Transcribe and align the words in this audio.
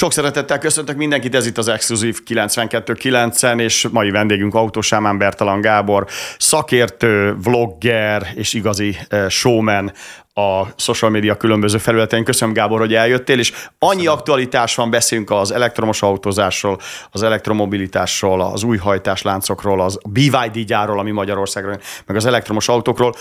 Sok 0.00 0.12
szeretettel 0.12 0.58
köszöntök 0.58 0.96
mindenkit, 0.96 1.34
ez 1.34 1.46
itt 1.46 1.58
az 1.58 1.68
Exkluzív 1.68 2.18
92.9-en, 2.26 3.60
és 3.60 3.88
mai 3.90 4.10
vendégünk 4.10 4.54
Autósámán 4.54 5.18
Bertalan 5.18 5.60
Gábor, 5.60 6.06
szakértő, 6.38 7.36
vlogger 7.42 8.26
és 8.34 8.52
igazi 8.52 8.96
eh, 9.08 9.28
showman 9.28 9.92
a 10.34 10.62
social 10.76 11.10
media 11.10 11.36
különböző 11.36 11.78
felületein. 11.78 12.24
Köszönöm, 12.24 12.54
Gábor, 12.54 12.78
hogy 12.78 12.94
eljöttél, 12.94 13.38
és 13.38 13.52
annyi 13.78 13.96
Köszönöm. 13.96 14.18
aktualitás 14.18 14.74
van, 14.74 14.90
beszélünk 14.90 15.30
az 15.30 15.50
elektromos 15.50 16.02
autózásról, 16.02 16.78
az 17.10 17.22
elektromobilitásról, 17.22 18.40
az 18.40 18.62
új 18.62 18.76
hajtásláncokról, 18.76 19.80
az 19.80 19.98
BYD 20.08 20.58
gyárról, 20.66 20.98
ami 20.98 21.10
Magyarországról, 21.10 21.80
meg 22.06 22.16
az 22.16 22.26
elektromos 22.26 22.68
autókról. 22.68 23.14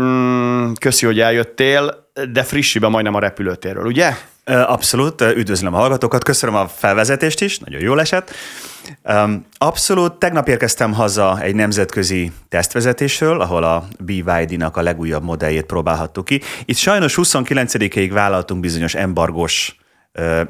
Mm, 0.00 0.72
köszi, 0.80 1.06
hogy 1.06 1.20
eljöttél, 1.20 2.10
de 2.32 2.42
frissiben 2.42 2.90
majdnem 2.90 3.14
a 3.14 3.20
repülőtérről, 3.20 3.86
ugye? 3.86 4.16
Abszolút, 4.50 5.20
üdvözlöm 5.20 5.74
a 5.74 5.76
hallgatókat, 5.76 6.24
köszönöm 6.24 6.54
a 6.54 6.68
felvezetést 6.68 7.40
is, 7.40 7.58
nagyon 7.58 7.80
jól 7.80 8.00
esett. 8.00 8.34
Abszolút, 9.58 10.12
tegnap 10.12 10.48
érkeztem 10.48 10.92
haza 10.92 11.40
egy 11.40 11.54
nemzetközi 11.54 12.32
tesztvezetésről, 12.48 13.40
ahol 13.40 13.64
a 13.64 13.88
BYD-nak 13.98 14.76
a 14.76 14.82
legújabb 14.82 15.24
modelljét 15.24 15.64
próbálhattuk 15.64 16.24
ki. 16.24 16.40
Itt 16.64 16.76
sajnos 16.76 17.18
29-ig 17.22 18.10
vállaltunk 18.12 18.60
bizonyos 18.60 18.94
embargos 18.94 19.76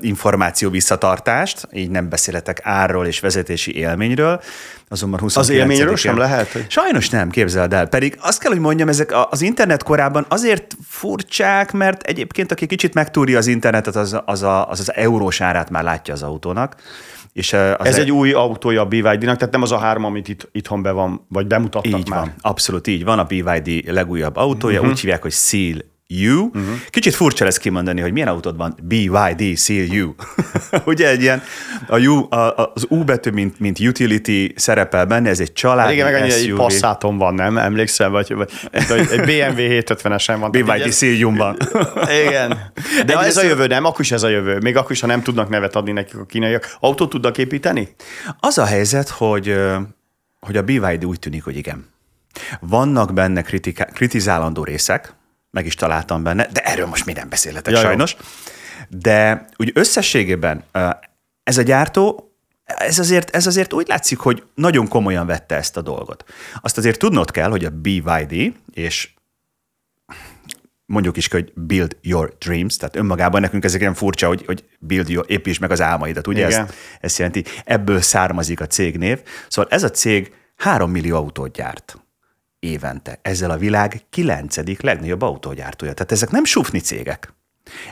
információ 0.00 0.70
visszatartást, 0.70 1.68
így 1.72 1.90
nem 1.90 2.08
beszéletek 2.08 2.60
árról 2.62 3.06
és 3.06 3.20
vezetési 3.20 3.76
élményről. 3.76 4.40
Azonban 4.88 5.20
29 5.20 5.48
Az 5.48 5.62
élményről 5.62 5.96
sem 5.96 6.16
lehet? 6.16 6.52
Hogy... 6.52 6.70
Sajnos 6.70 7.08
nem, 7.08 7.30
képzeld 7.30 7.72
el. 7.72 7.86
Pedig 7.86 8.16
azt 8.20 8.40
kell, 8.40 8.50
hogy 8.50 8.60
mondjam, 8.60 8.88
ezek 8.88 9.14
az 9.30 9.42
internet 9.42 9.82
korában 9.82 10.26
azért 10.28 10.76
furcsák, 10.88 11.72
mert 11.72 12.02
egyébként 12.02 12.52
aki 12.52 12.66
kicsit 12.66 12.94
megtúrja 12.94 13.38
az 13.38 13.46
internetet, 13.46 13.96
az 13.96 14.20
az, 14.24 14.42
a, 14.42 14.68
az, 14.68 14.80
az 14.80 14.92
eurós 14.94 15.40
árát 15.40 15.70
már 15.70 15.82
látja 15.82 16.14
az 16.14 16.22
autónak. 16.22 16.76
És 17.32 17.52
az 17.52 17.86
Ez 17.86 17.96
e... 17.96 18.00
egy 18.00 18.10
új 18.12 18.32
autója 18.32 18.80
a 18.80 18.84
BYD-nak, 18.84 19.36
tehát 19.36 19.50
nem 19.50 19.62
az 19.62 19.72
a 19.72 19.78
három, 19.78 20.04
amit 20.04 20.28
itt, 20.28 20.48
itthon 20.52 20.82
be 20.82 20.90
van, 20.90 21.26
vagy 21.28 21.46
bemutattak 21.46 21.98
így 22.00 22.08
már. 22.08 22.20
Van, 22.20 22.34
abszolút 22.40 22.86
így 22.86 23.04
van, 23.04 23.18
a 23.18 23.24
BYD 23.24 23.92
legújabb 23.92 24.36
autója, 24.36 24.78
uh-huh. 24.78 24.92
úgy 24.92 25.00
hívják, 25.00 25.22
hogy 25.22 25.32
Seal 25.32 25.76
U. 26.08 26.44
Uh-huh. 26.44 26.64
Kicsit 26.90 27.14
furcsa 27.14 27.44
lesz 27.44 27.58
kimondani, 27.58 28.00
hogy 28.00 28.12
milyen 28.12 28.28
autód 28.28 28.56
van 28.56 28.74
BYD 28.82 29.58
Seal 29.58 30.02
U. 30.02 30.14
Ugye 30.92 31.08
egy 31.08 31.22
ilyen, 31.22 31.42
a 31.88 31.98
U, 31.98 32.32
a, 32.34 32.72
az 32.74 32.86
U 32.88 33.04
betű, 33.04 33.30
mint, 33.30 33.60
mint 33.60 33.80
utility 33.80 34.52
szerepel 34.56 35.06
benne, 35.06 35.28
ez 35.28 35.40
egy 35.40 35.52
család. 35.52 35.90
Igen, 35.90 36.12
meg 36.12 36.22
annyi, 36.22 36.32
egy 36.32 36.52
Passaton 36.52 37.18
van, 37.18 37.34
nem? 37.34 37.58
Emlékszel? 37.58 38.08
Vagy, 38.10 38.34
vagy 38.34 38.50
egy 38.90 39.20
BMW 39.28 39.56
750-esen 39.56 40.36
van. 40.38 40.50
BYD 40.50 40.92
Seal 40.92 41.22
U 41.22 41.36
van. 41.36 41.56
Igen. 42.26 42.72
De 43.06 43.18
egy 43.18 43.26
ez 43.26 43.36
a 43.36 43.42
jövő, 43.42 43.66
nem? 43.66 43.84
Akkor 43.84 44.00
is 44.00 44.12
ez 44.12 44.22
a 44.22 44.28
jövő. 44.28 44.58
Még 44.58 44.76
akkor 44.76 44.90
is, 44.90 45.00
ha 45.00 45.06
nem 45.06 45.22
tudnak 45.22 45.48
nevet 45.48 45.76
adni 45.76 45.92
nekik 45.92 46.18
a 46.18 46.24
kínaiak. 46.24 46.76
Autót 46.80 47.10
tudnak 47.10 47.38
építeni? 47.38 47.94
Az 48.40 48.58
a 48.58 48.64
helyzet, 48.64 49.08
hogy, 49.08 49.56
hogy 50.40 50.56
a 50.56 50.62
BYD 50.62 51.04
úgy 51.04 51.18
tűnik, 51.18 51.44
hogy 51.44 51.56
igen. 51.56 51.86
Vannak 52.60 53.12
benne 53.12 53.42
kritika- 53.42 53.90
kritizálandó 53.92 54.64
részek, 54.64 55.14
meg 55.56 55.66
is 55.66 55.74
találtam 55.74 56.22
benne, 56.22 56.48
de 56.52 56.60
erről 56.60 56.86
most 56.86 57.04
mi 57.04 57.12
nem 57.12 57.28
beszélhetek 57.28 57.72
ja, 57.72 57.80
sajnos. 57.80 58.16
Jó. 58.18 58.24
De 58.98 59.46
úgy 59.56 59.70
összességében 59.74 60.64
ez 61.42 61.58
a 61.58 61.62
gyártó, 61.62 62.30
ez 62.64 62.98
azért, 62.98 63.30
ez 63.30 63.46
azért 63.46 63.72
úgy 63.72 63.88
látszik, 63.88 64.18
hogy 64.18 64.42
nagyon 64.54 64.88
komolyan 64.88 65.26
vette 65.26 65.54
ezt 65.54 65.76
a 65.76 65.80
dolgot. 65.80 66.24
Azt 66.60 66.78
azért 66.78 66.98
tudnod 66.98 67.30
kell, 67.30 67.50
hogy 67.50 67.64
a 67.64 67.70
BYD, 67.70 68.54
és 68.72 69.10
mondjuk 70.86 71.16
is, 71.16 71.28
hogy 71.28 71.52
build 71.54 71.96
your 72.00 72.36
dreams, 72.38 72.76
tehát 72.76 72.96
önmagában 72.96 73.40
nekünk 73.40 73.64
ezek 73.64 73.80
ilyen 73.80 73.94
furcsa, 73.94 74.26
hogy, 74.26 74.44
hogy 74.46 74.64
build 74.78 75.08
your, 75.08 75.24
építs 75.28 75.60
meg 75.60 75.70
az 75.70 75.80
álmaidat, 75.80 76.26
ugye? 76.26 76.46
Igen. 76.46 76.60
Ezt, 76.60 76.74
ezt 77.00 77.18
jelenti, 77.18 77.44
ebből 77.64 78.00
származik 78.00 78.60
a 78.60 78.66
cégnév. 78.66 79.22
Szóval 79.48 79.70
ez 79.70 79.82
a 79.82 79.90
cég 79.90 80.32
3 80.56 80.90
millió 80.90 81.16
autót 81.16 81.52
gyárt 81.52 82.05
évente. 82.58 83.18
Ezzel 83.22 83.50
a 83.50 83.56
világ 83.56 84.00
kilencedik 84.10 84.82
legnagyobb 84.82 85.22
autógyártója. 85.22 85.92
Tehát 85.92 86.12
ezek 86.12 86.30
nem 86.30 86.44
sufni 86.44 86.78
cégek. 86.78 87.34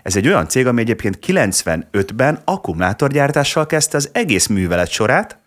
Ez 0.03 0.17
egy 0.17 0.27
olyan 0.27 0.49
cég, 0.49 0.67
ami 0.67 0.81
egyébként 0.81 1.19
95-ben 1.27 2.41
akkumulátorgyártással 2.45 3.67
kezdte 3.67 3.97
az 3.97 4.11
egész 4.13 4.47
művelet 4.47 4.91
sorát, 4.91 5.39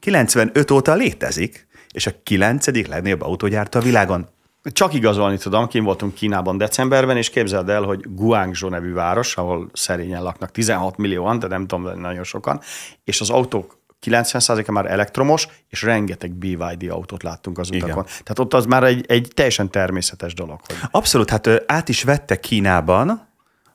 95 0.00 0.70
óta 0.70 0.94
létezik, 0.94 1.66
és 1.92 2.06
a 2.06 2.12
kilencedik 2.22 2.86
legnagyobb 2.86 3.22
autógyártó 3.22 3.78
a 3.78 3.82
világon. 3.82 4.28
Csak 4.72 4.94
igazolni 4.94 5.38
tudom, 5.38 5.68
kim 5.68 5.84
voltunk 5.84 6.14
Kínában 6.14 6.56
decemberben, 6.56 7.16
és 7.16 7.30
képzeld 7.30 7.68
el, 7.68 7.82
hogy 7.82 8.14
Guangzhou 8.14 8.70
nevű 8.70 8.92
város, 8.92 9.36
ahol 9.36 9.70
szerényen 9.72 10.22
laknak 10.22 10.50
16 10.50 10.96
millióan, 10.96 11.38
de 11.38 11.46
nem 11.46 11.66
tudom, 11.66 12.00
nagyon 12.00 12.24
sokan, 12.24 12.60
és 13.04 13.20
az 13.20 13.30
autók 13.30 13.78
90%-a 14.04 14.72
már 14.72 14.86
elektromos, 14.90 15.48
és 15.68 15.82
rengeteg 15.82 16.32
BYD 16.32 16.90
autót 16.90 17.22
láttunk 17.22 17.58
az 17.58 17.70
utakon. 17.70 17.88
Igen. 17.88 18.04
Tehát 18.04 18.38
ott 18.38 18.54
az 18.54 18.64
már 18.64 18.82
egy, 18.82 19.04
egy 19.08 19.28
teljesen 19.34 19.70
természetes 19.70 20.34
dolog. 20.34 20.60
Hogy... 20.66 20.76
Abszolút, 20.90 21.30
hát 21.30 21.48
át 21.66 21.88
is 21.88 22.02
vette 22.02 22.40
Kínában 22.40 23.32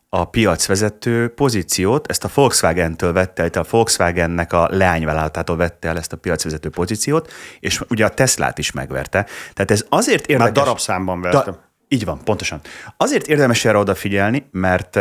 a 0.09 0.25
piacvezető 0.25 1.27
pozíciót, 1.27 2.07
ezt 2.07 2.23
a 2.23 2.29
Volkswagen-től 2.33 3.13
vette 3.13 3.43
el, 3.43 3.61
a 3.61 3.65
Volkswagennek 3.69 4.53
a 4.53 4.67
leányvállalatától 4.71 5.57
vette 5.57 5.87
el 5.87 5.97
ezt 5.97 6.13
a 6.13 6.17
piacvezető 6.17 6.69
pozíciót, 6.69 7.31
és 7.59 7.81
ugye 7.89 8.05
a 8.05 8.09
Teslát 8.09 8.57
is 8.57 8.71
megverte. 8.71 9.25
Tehát 9.53 9.71
ez 9.71 9.85
azért 9.89 10.25
érdekes... 10.25 10.53
Már 10.55 10.63
darabszámban 10.63 11.21
vertem. 11.21 11.53
Da, 11.53 11.67
így 11.87 12.05
van, 12.05 12.23
pontosan. 12.23 12.59
Azért 12.97 13.27
érdemes 13.27 13.65
erre 13.65 13.77
odafigyelni, 13.77 14.47
mert 14.51 14.99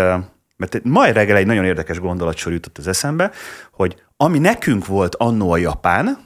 mert 0.59 0.85
ma 0.85 1.05
reggel 1.05 1.37
egy 1.37 1.47
nagyon 1.47 1.65
érdekes 1.65 2.01
gondolatsor 2.01 2.53
jutott 2.53 2.79
az 2.79 2.89
eszembe, 2.89 3.31
hogy 3.73 4.03
ami 4.21 4.39
nekünk 4.39 4.87
volt 4.87 5.15
annó 5.15 5.51
a 5.51 5.57
Japán, 5.57 6.19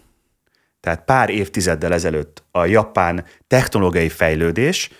tehát 0.80 1.04
pár 1.04 1.30
évtizeddel 1.30 1.92
ezelőtt 1.92 2.44
a 2.50 2.64
japán 2.64 3.24
technológiai 3.46 4.08
fejlődés, 4.08 4.90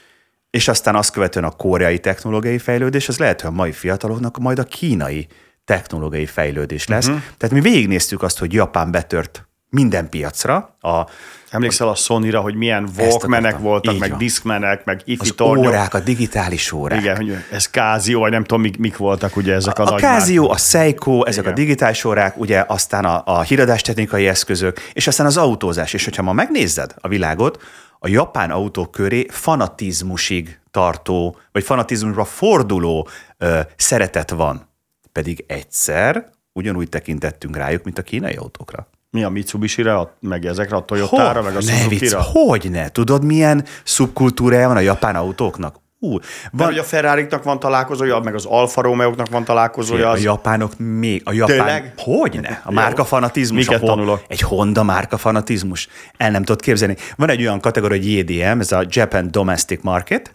és 0.51 0.69
aztán 0.69 0.95
azt 0.95 1.13
követően 1.13 1.45
a 1.45 1.51
koreai 1.51 1.99
technológiai 1.99 2.59
fejlődés, 2.59 3.09
az 3.09 3.19
lehet, 3.19 3.41
hogy 3.41 3.51
a 3.51 3.55
mai 3.55 3.73
fiataloknak 3.73 4.39
majd 4.39 4.59
a 4.59 4.65
kínai 4.65 5.27
technológiai 5.65 6.27
fejlődés 6.27 6.87
lesz. 6.87 7.07
Uh-huh. 7.07 7.23
Tehát 7.37 7.55
mi 7.55 7.61
végignéztük 7.61 8.23
azt, 8.23 8.39
hogy 8.39 8.53
Japán 8.53 8.91
betört 8.91 9.49
minden 9.73 10.09
piacra. 10.09 10.77
A, 10.81 11.07
Emlékszel 11.51 11.89
a 11.89 11.95
Sony-ra, 11.95 12.41
hogy 12.41 12.55
milyen 12.55 12.89
Walkmanek 12.99 13.59
voltak, 13.59 13.99
meg 13.99 14.17
Discmanek, 14.17 14.85
meg 14.85 15.01
ifi 15.05 15.21
Az 15.21 15.33
tornyok. 15.37 15.67
órák, 15.67 15.95
a 15.95 16.01
digitális 16.01 16.73
órák. 16.73 17.01
Igen, 17.01 17.17
hogy 17.17 17.35
ez 17.51 17.67
Casio, 17.67 18.19
vagy 18.19 18.31
nem 18.31 18.45
tudom, 18.45 18.63
mik, 18.63 18.79
mik 18.79 18.97
voltak 18.97 19.37
ugye 19.37 19.55
ezek 19.55 19.79
a, 19.79 19.83
a 19.83 19.91
nagy 19.91 20.01
Casio, 20.01 20.51
a 20.51 20.57
Seiko, 20.57 21.25
ezek 21.25 21.41
Igen. 21.43 21.53
a 21.53 21.57
digitális 21.57 22.05
órák, 22.05 22.37
ugye 22.37 22.65
aztán 22.67 23.05
a, 23.05 23.23
a 23.25 23.41
híradástechnikai 23.43 24.27
eszközök, 24.29 24.81
és 24.93 25.07
aztán 25.07 25.27
az 25.27 25.37
autózás. 25.37 25.93
És 25.93 26.05
hogyha 26.05 26.23
ma 26.23 26.33
megnézed 26.33 26.95
a 27.01 27.09
világot, 27.09 27.63
a 27.99 28.09
japán 28.09 28.51
autók 28.51 28.91
köré 28.91 29.27
fanatizmusig 29.31 30.61
tartó, 30.71 31.37
vagy 31.53 31.65
fanatizmusra 31.65 32.25
forduló 32.25 33.09
ö, 33.39 33.61
szeretet 33.77 34.31
van. 34.31 34.69
Pedig 35.13 35.45
egyszer 35.47 36.29
ugyanúgy 36.53 36.89
tekintettünk 36.89 37.57
rájuk, 37.57 37.85
mint 37.85 37.99
a 37.99 38.03
kínai 38.03 38.35
autókra. 38.35 38.87
Mi 39.13 39.23
a 39.23 39.29
Mitsubishi-re, 39.29 40.15
meg 40.21 40.45
ezekre 40.45 40.77
a 40.77 40.85
Toyota-ra, 40.85 41.43
meg 41.43 41.57
a 41.57 41.61
Suzuki-ra? 41.61 42.23
Hogy 42.23 42.71
ne? 42.71 42.89
Tudod, 42.89 43.25
milyen 43.25 43.65
szubkultúrája 43.85 44.69
van 44.69 44.77
a 44.77 44.81
japán 44.81 45.17
autóknak? 45.17 45.81
Ú, 45.99 46.19
van... 46.53 46.67
hogy 46.67 46.79
a 46.79 46.83
ferrari 46.83 47.27
van 47.43 47.59
találkozója, 47.59 48.19
meg 48.19 48.35
az 48.35 48.45
Alfa 48.45 48.83
romeo 48.83 49.13
van 49.31 49.45
találkozója. 49.45 50.11
Az... 50.11 50.19
A 50.19 50.23
japánok 50.23 50.73
még, 50.79 51.23
a 51.25 51.33
japán... 51.33 51.57
Tényleg? 51.57 51.93
Hogyne? 51.97 52.63
A 52.65 52.73
márka 52.73 53.05
fanatizmus. 53.05 53.67
Miket 53.67 53.83
a, 53.83 53.87
tanulok? 53.87 54.23
Egy 54.27 54.41
Honda 54.41 54.83
márka 54.83 55.17
fanatizmus. 55.17 55.89
El 56.17 56.31
nem 56.31 56.45
tudod 56.45 56.63
képzelni. 56.63 56.97
Van 57.17 57.31
egy 57.31 57.41
olyan 57.41 57.61
kategória, 57.61 57.97
hogy 57.97 58.13
JDM, 58.13 58.61
ez 58.61 58.73
a 58.73 58.85
Japan 58.89 59.31
Domestic 59.31 59.83
Market, 59.83 60.35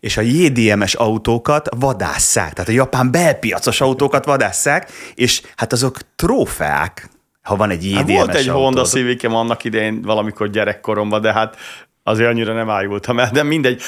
és 0.00 0.16
a 0.16 0.20
JDM-es 0.20 0.94
autókat 0.94 1.68
vadásszák, 1.76 2.52
tehát 2.52 2.70
a 2.70 2.72
japán 2.72 3.10
belpiacos 3.10 3.80
autókat 3.80 4.24
vadásszák, 4.24 4.90
és 5.14 5.42
hát 5.56 5.72
azok 5.72 5.98
trófeák, 6.16 7.08
ha 7.46 7.56
van 7.56 7.70
egy 7.70 7.84
JDM-es 7.84 7.96
hát 7.96 8.08
Volt 8.08 8.34
egy 8.34 8.48
autód. 8.48 8.62
Honda 8.62 8.82
civic 8.82 9.24
annak 9.24 9.64
idején 9.64 10.02
valamikor 10.02 10.50
gyerekkoromban, 10.50 11.20
de 11.20 11.32
hát 11.32 11.56
azért 12.02 12.28
annyira 12.28 12.52
nem 12.52 12.70
ájultam 12.70 13.18
el, 13.18 13.30
de 13.32 13.42
mindegy. 13.42 13.82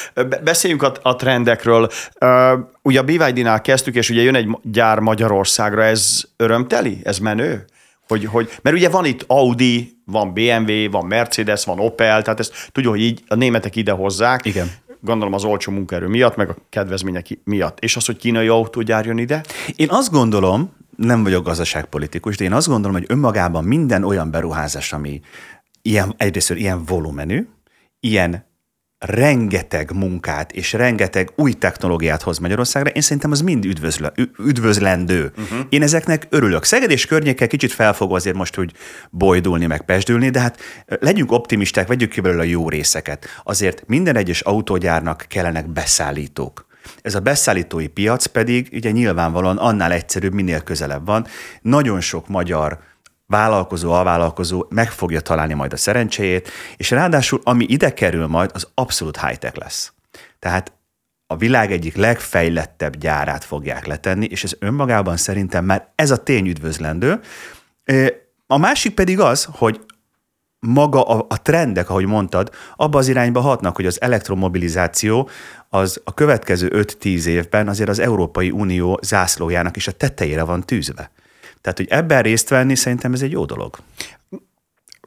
Beszéljünk 0.45 0.83
a, 0.83 0.93
a 1.03 1.17
trendekről. 1.17 1.89
Ugye 2.83 3.01
a 3.01 3.03
BYD-nál 3.03 3.61
kezdtük, 3.61 3.95
és 3.95 4.11
ugye 4.11 4.23
jön 4.23 4.35
egy 4.35 4.49
gyár 4.63 4.99
Magyarországra, 4.99 5.85
ez 5.85 6.23
örömteli? 6.37 7.01
Ez 7.03 7.19
menő? 7.19 7.65
Hogy, 8.09 8.25
hogy, 8.25 8.51
mert 8.63 8.77
ugye 8.77 8.89
van 8.89 9.05
itt 9.05 9.25
Audi, 9.27 9.99
van 10.05 10.33
BMW, 10.33 10.91
van 10.91 11.07
Mercedes, 11.07 11.65
van 11.65 11.79
Opel, 11.79 12.23
tehát 12.23 12.41
ezt 12.41 12.69
tudjuk, 12.73 12.93
hogy 12.93 13.03
így 13.03 13.23
a 13.29 13.35
németek 13.35 13.77
ide 13.77 13.93
hozzák. 13.93 14.45
Igen. 14.45 14.71
Gondolom 15.01 15.35
az 15.35 15.45
olcsó 15.45 15.73
munkaerő 15.73 16.07
miatt, 16.07 16.37
meg 16.37 16.49
a 16.49 16.57
kedvezmények 16.71 17.27
miatt. 17.45 17.79
És 17.81 17.97
az, 17.97 18.07
hogy 18.07 18.17
kínai 18.17 18.49
autógyár 18.49 19.07
jön 19.07 19.19
ide? 19.19 19.41
Én 19.77 19.89
azt 19.91 20.11
gondolom, 20.11 20.77
nem 20.99 21.23
vagyok 21.23 21.45
gazdaságpolitikus, 21.45 22.37
de 22.37 22.45
én 22.45 22.53
azt 22.53 22.67
gondolom, 22.67 22.97
hogy 22.97 23.07
önmagában 23.09 23.65
minden 23.65 24.05
olyan 24.05 24.31
beruházás, 24.31 24.93
ami 24.93 25.21
ilyen, 25.83 26.15
egyrészt 26.17 26.51
ilyen 26.51 26.85
volumenű, 26.85 27.47
ilyen 28.01 28.47
rengeteg 28.99 29.93
munkát 29.95 30.53
és 30.53 30.73
rengeteg 30.73 31.33
új 31.37 31.53
technológiát 31.53 32.23
hoz 32.23 32.39
Magyarországra, 32.39 32.91
én 32.91 33.03
szerintem 33.03 33.31
az 33.31 33.41
mind 33.41 33.65
üdvözle, 33.65 34.13
üdvözlendő. 34.39 35.33
Uh-huh. 35.37 35.59
Én 35.69 35.83
ezeknek 35.83 36.27
örülök. 36.31 36.65
Szeged 36.65 36.91
és 36.91 37.07
környéke 37.07 37.47
kicsit 37.47 37.73
felfog 37.73 38.15
azért 38.15 38.37
most 38.37 38.59
úgy 38.59 38.73
bojdulni, 39.11 39.67
meg 39.67 39.85
pesdülni, 39.85 40.31
de 40.31 40.41
hát 40.41 40.61
legyünk 40.87 41.33
optimisták, 41.33 41.87
vegyük 41.87 42.11
ki 42.11 42.21
belőle 42.21 42.43
a 42.43 42.45
jó 42.45 42.69
részeket. 42.69 43.27
Azért 43.43 43.83
minden 43.87 44.17
egyes 44.17 44.41
autógyárnak 44.41 45.25
kellenek 45.29 45.69
beszállítók. 45.69 46.68
Ez 47.03 47.15
a 47.15 47.21
beszállítói 47.21 47.87
piac 47.87 48.27
pedig 48.27 48.69
ugye 48.73 48.91
nyilvánvalóan 48.91 49.57
annál 49.57 49.93
egyszerűbb, 49.93 50.33
minél 50.33 50.61
közelebb 50.61 51.07
van. 51.07 51.27
Nagyon 51.63 52.01
sok 52.01 52.29
magyar 52.29 52.79
vállalkozó, 53.27 53.93
alvállalkozó 53.93 54.67
meg 54.69 54.91
fogja 54.91 55.21
találni 55.21 55.55
majd 55.55 55.73
a 55.73 55.77
szerencséjét, 55.77 56.51
és 56.77 56.91
ráadásul 56.91 57.41
ami 57.45 57.65
ide 57.69 57.95
kerül 57.95 58.27
majd, 58.27 58.51
az 58.55 58.69
abszolút 58.75 59.21
high-tech 59.21 59.59
lesz. 59.59 59.93
Tehát 60.39 60.73
a 61.27 61.37
világ 61.37 61.73
egyik 61.73 61.97
legfejlettebb 61.97 62.97
gyárát 62.97 63.45
fogják 63.45 63.87
letenni, 63.87 64.27
és 64.31 64.45
ez 64.45 64.53
önmagában 64.59 65.17
szerintem 65.17 65.65
már 65.65 65.93
ez 65.95 66.11
a 66.11 66.23
tény 66.23 66.47
üdvözlendő. 66.47 67.21
A 68.47 68.59
másik 68.59 68.95
pedig 68.95 69.21
az, 69.21 69.49
hogy 69.51 69.81
maga 70.61 71.03
a, 71.03 71.27
a 71.29 71.43
trendek, 71.43 71.91
ahogy 71.91 72.07
mondtad, 72.07 72.51
abba 72.77 72.99
az 72.99 73.09
irányba 73.09 73.41
hatnak, 73.41 73.77
hogy 73.77 73.87
az 73.87 74.01
elektromobilizáció 74.01 75.29
az 75.69 76.01
a 76.05 76.15
következő 76.15 76.71
5-10 77.03 77.25
évben 77.25 77.69
azért 77.69 77.89
az 77.89 77.99
Európai 77.99 78.51
Unió 78.51 78.99
zászlójának 79.03 79.77
is 79.77 79.89
a 79.89 79.93
tetejére 79.93 80.43
van 80.43 80.65
tűzve. 80.65 81.11
Tehát, 81.61 81.79
hogy 81.79 81.87
ebben 81.91 82.23
részt 82.23 82.49
venni, 82.49 82.75
szerintem 82.75 83.13
ez 83.13 83.23
egy 83.23 83.31
jó 83.31 83.45
dolog. 83.45 83.79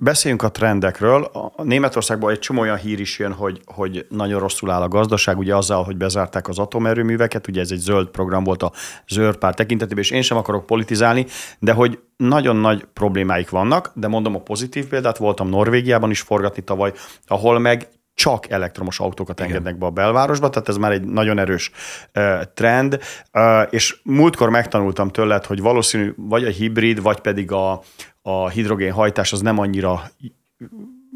Beszéljünk 0.03 0.43
a 0.43 0.51
trendekről. 0.51 1.23
A 1.55 1.63
Németországban 1.63 2.31
egy 2.31 2.39
csomó 2.39 2.61
olyan 2.61 2.77
hír 2.77 2.99
is 2.99 3.19
jön, 3.19 3.33
hogy, 3.33 3.61
hogy 3.65 4.05
nagyon 4.09 4.39
rosszul 4.39 4.71
áll 4.71 4.81
a 4.81 4.87
gazdaság, 4.87 5.37
ugye 5.37 5.55
azzal, 5.55 5.83
hogy 5.83 5.97
bezárták 5.97 6.47
az 6.47 6.59
atomerőműveket, 6.59 7.47
ugye 7.47 7.61
ez 7.61 7.71
egy 7.71 7.79
zöld 7.79 8.07
program 8.07 8.43
volt 8.43 8.63
a 8.63 8.71
zöld 9.07 9.37
pár 9.37 9.53
tekintetében, 9.53 10.03
és 10.03 10.11
én 10.11 10.21
sem 10.21 10.37
akarok 10.37 10.65
politizálni, 10.65 11.25
de 11.59 11.71
hogy 11.71 11.99
nagyon 12.17 12.55
nagy 12.55 12.85
problémáik 12.93 13.49
vannak, 13.49 13.91
de 13.93 14.07
mondom 14.07 14.35
a 14.35 14.41
pozitív 14.41 14.87
példát, 14.87 15.17
voltam 15.17 15.49
Norvégiában 15.49 16.09
is 16.09 16.21
forgatni 16.21 16.63
tavaly, 16.63 16.93
ahol 17.27 17.59
meg 17.59 17.87
csak 18.21 18.49
elektromos 18.49 18.99
autókat 18.99 19.39
Igen. 19.39 19.51
engednek 19.51 19.77
be 19.77 19.85
a 19.85 19.89
belvárosba, 19.89 20.49
tehát 20.49 20.69
ez 20.69 20.77
már 20.77 20.91
egy 20.91 21.03
nagyon 21.03 21.37
erős 21.37 21.71
uh, 22.15 22.41
trend, 22.53 22.99
uh, 23.33 23.67
és 23.69 23.99
múltkor 24.03 24.49
megtanultam 24.49 25.09
tőled, 25.09 25.45
hogy 25.45 25.61
valószínű 25.61 26.13
vagy 26.17 26.43
a 26.43 26.49
hibrid, 26.49 27.01
vagy 27.01 27.19
pedig 27.19 27.51
a, 27.51 27.81
a 28.21 28.49
hidrogénhajtás 28.49 29.33
az 29.33 29.41
nem 29.41 29.59
annyira 29.59 30.01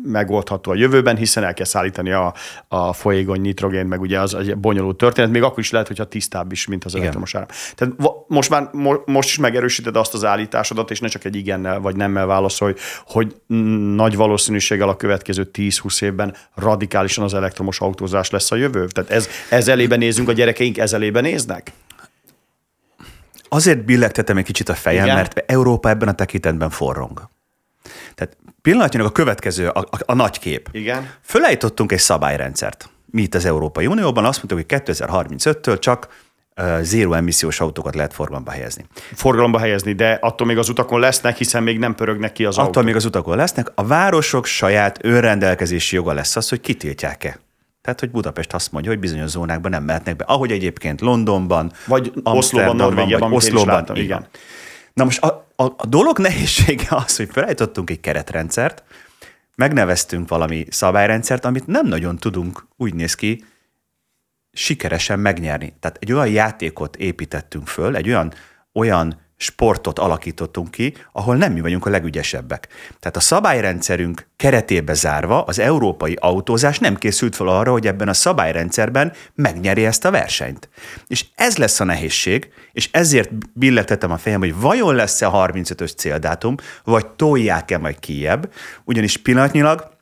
megoldható 0.05 0.71
a 0.71 0.75
jövőben, 0.75 1.15
hiszen 1.15 1.43
el 1.43 1.53
kell 1.53 1.65
szállítani 1.65 2.11
a, 2.11 2.33
a 2.67 2.93
folyékony 2.93 3.41
nitrogén, 3.41 3.85
meg 3.85 4.01
ugye 4.01 4.19
az 4.19 4.33
egy 4.33 4.57
bonyolult 4.57 4.97
történet, 4.97 5.31
még 5.31 5.43
akkor 5.43 5.59
is 5.59 5.71
lehet, 5.71 5.87
hogyha 5.87 6.05
tisztább 6.05 6.51
is, 6.51 6.67
mint 6.67 6.83
az 6.83 6.91
Igen. 6.91 7.01
elektromos 7.01 7.35
áram. 7.35 7.47
Tehát 7.75 7.93
most 8.27 8.49
már 8.49 8.69
most 9.05 9.29
is 9.29 9.37
megerősíted 9.37 9.95
azt 9.95 10.13
az 10.13 10.23
állításodat, 10.23 10.91
és 10.91 10.99
ne 10.99 11.07
csak 11.07 11.25
egy 11.25 11.35
igennel 11.35 11.79
vagy 11.79 11.95
nemmel 11.95 12.25
válaszolj, 12.25 12.73
hogy 13.05 13.35
nagy 13.95 14.15
valószínűséggel 14.15 14.89
a 14.89 14.95
következő 14.95 15.49
10-20 15.53 16.01
évben 16.01 16.35
radikálisan 16.55 17.23
az 17.23 17.33
elektromos 17.33 17.79
autózás 17.79 18.29
lesz 18.29 18.51
a 18.51 18.55
jövő. 18.55 18.87
Tehát 18.87 19.09
ez, 19.09 19.27
ez 19.49 19.67
elében 19.67 19.99
nézünk, 19.99 20.29
a 20.29 20.31
gyerekeink 20.31 20.77
ez 20.77 20.93
elében 20.93 21.23
néznek? 21.23 21.71
Azért 23.49 23.85
billegtetem 23.85 24.37
egy 24.37 24.43
kicsit 24.43 24.69
a 24.69 24.73
fejem, 24.73 25.03
Igen? 25.03 25.15
mert 25.15 25.43
Európa 25.45 25.89
ebben 25.89 26.07
a 26.07 26.13
tekintetben 26.13 26.69
forrong. 26.69 27.29
Tehát 28.15 28.37
pillanatnyilag 28.65 29.07
a 29.07 29.11
következő, 29.11 29.67
a, 29.67 29.79
a, 29.79 29.97
a 30.05 30.13
nagy 30.13 30.39
kép. 30.39 30.69
Igen. 30.71 31.09
Fölállítottunk 31.21 31.91
egy 31.91 31.99
szabályrendszert. 31.99 32.89
Mi 33.05 33.21
itt 33.21 33.35
az 33.35 33.45
Európai 33.45 33.85
Unióban 33.87 34.25
azt 34.25 34.43
mondtuk, 34.43 34.77
hogy 34.77 34.81
2035-től 34.85 35.79
csak 35.79 36.07
zéró 36.81 37.13
emissziós 37.13 37.59
autókat 37.59 37.95
lehet 37.95 38.13
forgalomba 38.13 38.51
helyezni. 38.51 38.85
Forgalomba 39.13 39.59
helyezni, 39.59 39.93
de 39.93 40.17
attól 40.21 40.47
még 40.47 40.57
az 40.57 40.69
utakon 40.69 40.99
lesznek, 40.99 41.37
hiszen 41.37 41.63
még 41.63 41.79
nem 41.79 41.95
pörögnek 41.95 42.31
ki 42.31 42.45
az 42.45 42.53
attól 42.53 42.65
autók. 42.65 42.83
még 42.83 42.95
az 42.95 43.05
utakon 43.05 43.37
lesznek. 43.37 43.71
A 43.75 43.85
városok 43.85 44.45
saját 44.45 44.99
önrendelkezési 45.01 45.95
joga 45.95 46.13
lesz 46.13 46.35
az, 46.35 46.49
hogy 46.49 46.61
kitiltják-e. 46.61 47.39
Tehát, 47.81 47.99
hogy 47.99 48.11
Budapest 48.11 48.53
azt 48.53 48.71
mondja, 48.71 48.91
hogy 48.91 48.99
bizonyos 48.99 49.29
zónákban 49.29 49.71
nem 49.71 49.83
mehetnek 49.83 50.15
be. 50.15 50.23
Ahogy 50.27 50.51
egyébként 50.51 51.01
Londonban, 51.01 51.71
vagy 51.87 52.11
Oszlóban, 52.23 52.75
Norvégiában, 52.75 53.29
vagy 53.29 53.37
Oszlóban, 53.37 53.73
láttam, 53.73 53.95
igen. 53.95 54.27
Na 54.95 55.03
most 55.03 55.23
a, 55.23 55.47
a, 55.55 55.63
a 55.63 55.85
dolog 55.87 56.19
nehézsége 56.19 56.87
az, 56.89 57.15
hogy 57.15 57.29
felállítottunk 57.31 57.89
egy 57.89 57.99
keretrendszert, 57.99 58.83
megneveztünk 59.55 60.29
valami 60.29 60.65
szabályrendszert, 60.69 61.45
amit 61.45 61.67
nem 61.67 61.87
nagyon 61.87 62.17
tudunk, 62.17 62.67
úgy 62.77 62.93
néz 62.93 63.15
ki, 63.15 63.45
sikeresen 64.51 65.19
megnyerni. 65.19 65.73
Tehát 65.79 65.97
egy 66.01 66.11
olyan 66.11 66.29
játékot 66.29 66.95
építettünk 66.95 67.67
föl, 67.67 67.95
egy 67.95 68.07
olyan, 68.07 68.33
olyan 68.73 69.21
sportot 69.37 69.99
alakítottunk 69.99 70.71
ki, 70.71 70.93
ahol 71.11 71.35
nem 71.35 71.51
mi 71.51 71.61
vagyunk 71.61 71.85
a 71.85 71.89
legügyesebbek. 71.89 72.67
Tehát 72.99 73.17
a 73.17 73.19
szabályrendszerünk 73.19 74.27
keretébe 74.35 74.93
zárva 74.93 75.43
az 75.43 75.59
európai 75.59 76.17
autózás 76.19 76.79
nem 76.79 76.95
készült 76.95 77.35
fel 77.35 77.47
arra, 77.47 77.71
hogy 77.71 77.87
ebben 77.87 78.07
a 78.07 78.13
szabályrendszerben 78.13 79.13
megnyeri 79.33 79.85
ezt 79.85 80.05
a 80.05 80.11
versenyt. 80.11 80.69
És 81.07 81.25
ez 81.35 81.57
lesz 81.57 81.79
a 81.79 81.83
nehézség, 81.83 82.49
és 82.71 82.89
ezért 82.91 83.31
billetetem 83.53 84.11
a 84.11 84.17
fejem, 84.17 84.39
hogy 84.39 84.55
vajon 84.55 84.95
lesz-e 84.95 85.27
a 85.27 85.47
35-ös 85.47 85.95
céldátum, 85.95 86.55
vagy 86.83 87.07
tolják-e 87.07 87.77
majd 87.77 87.99
kiebb, 87.99 88.53
ugyanis 88.83 89.17
pillanatnyilag 89.17 89.93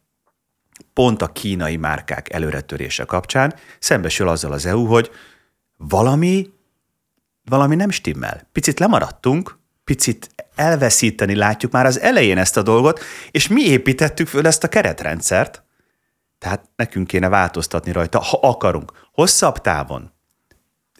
pont 0.93 1.21
a 1.21 1.27
kínai 1.27 1.75
márkák 1.75 2.33
előretörése 2.33 3.03
kapcsán 3.03 3.55
szembesül 3.79 4.27
azzal 4.27 4.51
az 4.51 4.65
EU, 4.65 4.85
hogy 4.85 5.11
valami 5.77 6.53
valami 7.45 7.75
nem 7.75 7.89
stimmel. 7.89 8.47
Picit 8.51 8.79
lemaradtunk, 8.79 9.57
picit 9.83 10.29
elveszíteni 10.55 11.35
látjuk 11.35 11.71
már 11.71 11.85
az 11.85 11.99
elején 11.99 12.37
ezt 12.37 12.57
a 12.57 12.61
dolgot, 12.61 12.99
és 13.31 13.47
mi 13.47 13.61
építettük 13.61 14.27
föl 14.27 14.47
ezt 14.47 14.63
a 14.63 14.67
keretrendszert, 14.67 15.63
tehát 16.39 16.69
nekünk 16.75 17.07
kéne 17.07 17.29
változtatni 17.29 17.91
rajta, 17.91 18.19
ha 18.19 18.39
akarunk. 18.41 18.91
Hosszabb 19.11 19.57
távon, 19.61 20.11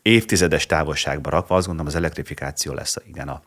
évtizedes 0.01 0.65
távolságba 0.65 1.29
rakva, 1.29 1.55
azt 1.55 1.65
gondolom 1.65 1.91
az 1.91 1.97
elektrifikáció 1.97 2.73
lesz 2.73 2.97
igen 3.07 3.27
a, 3.27 3.41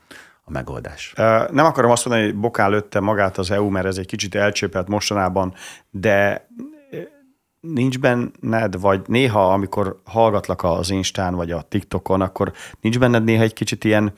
a 0.44 0.50
megoldás. 0.50 1.12
Nem 1.50 1.64
akarom 1.64 1.90
azt 1.90 2.04
mondani, 2.04 2.28
hogy 2.28 2.40
bokál 2.40 2.84
magát 3.00 3.38
az 3.38 3.50
EU, 3.50 3.68
mert 3.68 3.86
ez 3.86 3.96
egy 3.96 4.06
kicsit 4.06 4.34
elcsépelt 4.34 4.88
mostanában, 4.88 5.54
de 5.90 6.48
nincs 7.60 7.98
benned, 7.98 8.80
vagy 8.80 9.00
néha, 9.06 9.52
amikor 9.52 10.00
hallgatlak 10.04 10.62
az 10.62 10.90
Instán, 10.90 11.34
vagy 11.34 11.50
a 11.50 11.62
TikTokon, 11.62 12.20
akkor 12.20 12.52
nincs 12.80 12.98
benned 12.98 13.24
néha 13.24 13.42
egy 13.42 13.52
kicsit 13.52 13.84
ilyen, 13.84 14.12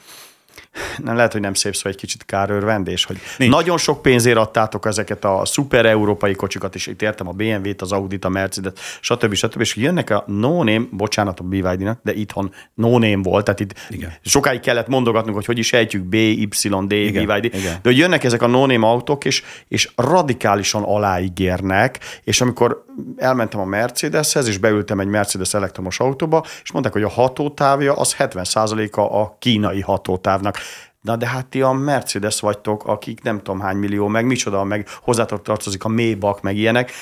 nem 1.05 1.17
lehet, 1.17 1.33
hogy 1.33 1.41
nem 1.41 1.55
szép 1.55 1.75
szó, 1.75 1.89
egy 1.89 1.97
kicsit 1.97 2.25
kárőrvendés, 2.25 3.05
hogy 3.05 3.19
Nincs. 3.37 3.53
nagyon 3.53 3.79
sok 3.79 4.03
pénzért 4.03 4.37
adtátok 4.37 4.87
ezeket 4.87 5.25
a 5.25 5.45
szuper 5.45 5.87
európai 5.87 6.35
kocsikat, 6.35 6.75
és 6.75 6.87
itt 6.87 7.03
értem 7.03 7.29
a 7.29 7.33
BMW-t, 7.33 7.83
az 7.83 7.93
Audi-t, 7.93 8.25
a 8.25 8.29
Mercedes, 8.29 8.73
stb. 9.01 9.35
stb. 9.35 9.61
És 9.61 9.77
jönnek 9.77 10.11
a 10.11 10.25
no 10.27 10.65
name, 10.65 10.87
bocsánat 10.91 11.41
a 11.41 11.43
byd 11.43 11.67
de 12.03 12.15
itthon 12.15 12.53
no 12.75 12.91
name 12.91 13.23
volt, 13.23 13.45
tehát 13.45 13.61
itt 13.61 13.75
Igen. 13.89 14.13
sokáig 14.23 14.61
kellett 14.61 14.89
mondogatnunk, 14.89 15.37
hogy 15.37 15.47
hogy 15.47 15.59
is 15.59 15.73
ejtjük 15.73 16.03
B, 16.03 16.15
Y, 16.15 16.49
D, 16.87 16.93
Igen. 16.93 17.27
BYD, 17.27 17.45
Igen. 17.45 17.79
de 17.83 17.89
hogy 17.89 17.99
jönnek 17.99 18.25
ezek 18.25 18.43
a 18.43 18.47
no 18.47 18.67
name 18.67 18.87
autók, 18.87 19.25
és, 19.25 19.43
és 19.69 19.91
radikálisan 19.97 20.83
aláígérnek, 20.83 21.99
és 22.25 22.41
amikor 22.41 22.85
elmentem 23.17 23.61
a 23.61 23.65
Mercedeshez, 23.65 24.49
és 24.49 24.59
beültem 24.59 25.01
egy 25.01 25.07
Mercedes 25.07 25.55
elektromos 25.55 26.01
autóba, 26.01 26.45
és 26.63 26.73
mondták, 26.73 26.93
hogy 26.93 27.03
a 27.03 27.09
hatótávja 27.09 27.95
az 27.95 28.17
70%-a 28.19 29.01
a 29.01 29.37
kínai 29.39 29.81
hatótávnak. 29.81 30.59
Na 31.01 31.17
de 31.17 31.27
hát 31.29 31.47
ti 31.47 31.63
a 31.63 31.73
Mercedes 31.73 32.41
vagytok, 32.41 32.85
akik 32.85 33.23
nem 33.23 33.39
tudom 33.39 33.61
hány 33.61 33.77
millió, 33.77 34.07
meg 34.07 34.27
micsoda, 34.27 34.65
meg 34.65 34.89
hozzátok 35.03 35.43
tartozik 35.43 35.85
a 35.85 35.89
mélybak, 35.89 36.43
meg 36.43 36.57
ilyenek, 36.57 36.93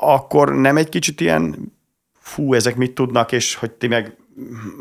akkor 0.00 0.54
nem 0.54 0.76
egy 0.76 0.88
kicsit 0.88 1.20
ilyen 1.20 1.72
fú, 2.20 2.54
ezek 2.54 2.76
mit 2.76 2.94
tudnak, 2.94 3.32
és 3.32 3.54
hogy 3.54 3.70
ti 3.70 3.86
meg 3.86 4.16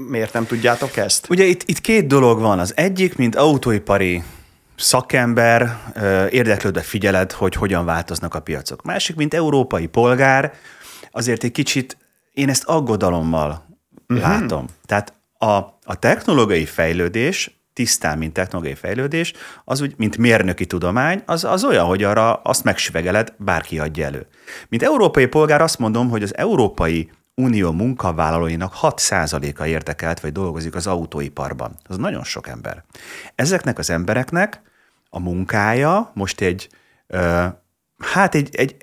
miért 0.09 0.33
nem 0.33 0.45
tudjátok 0.45 0.97
ezt? 0.97 1.29
Ugye 1.29 1.43
itt, 1.43 1.63
itt 1.65 1.81
két 1.81 2.07
dolog 2.07 2.39
van. 2.39 2.59
Az 2.59 2.73
egyik, 2.75 3.15
mint 3.15 3.35
autóipari 3.35 4.23
szakember, 4.75 5.77
érdeklődve 6.29 6.81
figyeled, 6.81 7.31
hogy 7.31 7.55
hogyan 7.55 7.85
változnak 7.85 8.35
a 8.35 8.39
piacok. 8.39 8.83
Másik, 8.83 9.15
mint 9.15 9.33
európai 9.33 9.87
polgár, 9.87 10.53
azért 11.11 11.43
egy 11.43 11.51
kicsit 11.51 11.97
én 12.33 12.49
ezt 12.49 12.63
aggodalommal 12.63 13.65
uh-huh. 14.07 14.27
látom. 14.27 14.65
Tehát 14.85 15.13
a, 15.37 15.55
a 15.83 15.99
technológiai 15.99 16.65
fejlődés, 16.65 17.60
tisztán, 17.81 18.17
mint 18.17 18.33
technológiai 18.33 18.75
fejlődés, 18.75 19.33
az 19.65 19.81
úgy, 19.81 19.93
mint 19.97 20.17
mérnöki 20.17 20.65
tudomány, 20.65 21.23
az, 21.25 21.43
az 21.43 21.63
olyan, 21.63 21.85
hogy 21.85 22.03
arra 22.03 22.33
azt 22.33 22.63
megsüvegeled, 22.63 23.33
bárki 23.37 23.79
adja 23.79 24.05
elő. 24.05 24.27
Mint 24.69 24.83
európai 24.83 25.25
polgár 25.25 25.61
azt 25.61 25.79
mondom, 25.79 26.09
hogy 26.09 26.23
az 26.23 26.37
európai 26.37 27.11
Unió 27.35 27.71
munkavállalóinak 27.71 28.73
6%-a 28.81 29.65
érdekelt, 29.65 30.19
vagy 30.19 30.31
dolgozik 30.31 30.75
az 30.75 30.87
autóiparban. 30.87 31.77
Az 31.83 31.97
nagyon 31.97 32.23
sok 32.23 32.47
ember. 32.47 32.83
Ezeknek 33.35 33.77
az 33.77 33.89
embereknek 33.89 34.61
a 35.09 35.19
munkája 35.19 36.11
most 36.13 36.41
egy, 36.41 36.69
hát 37.97 38.35
egy, 38.35 38.55
egy, 38.55 38.75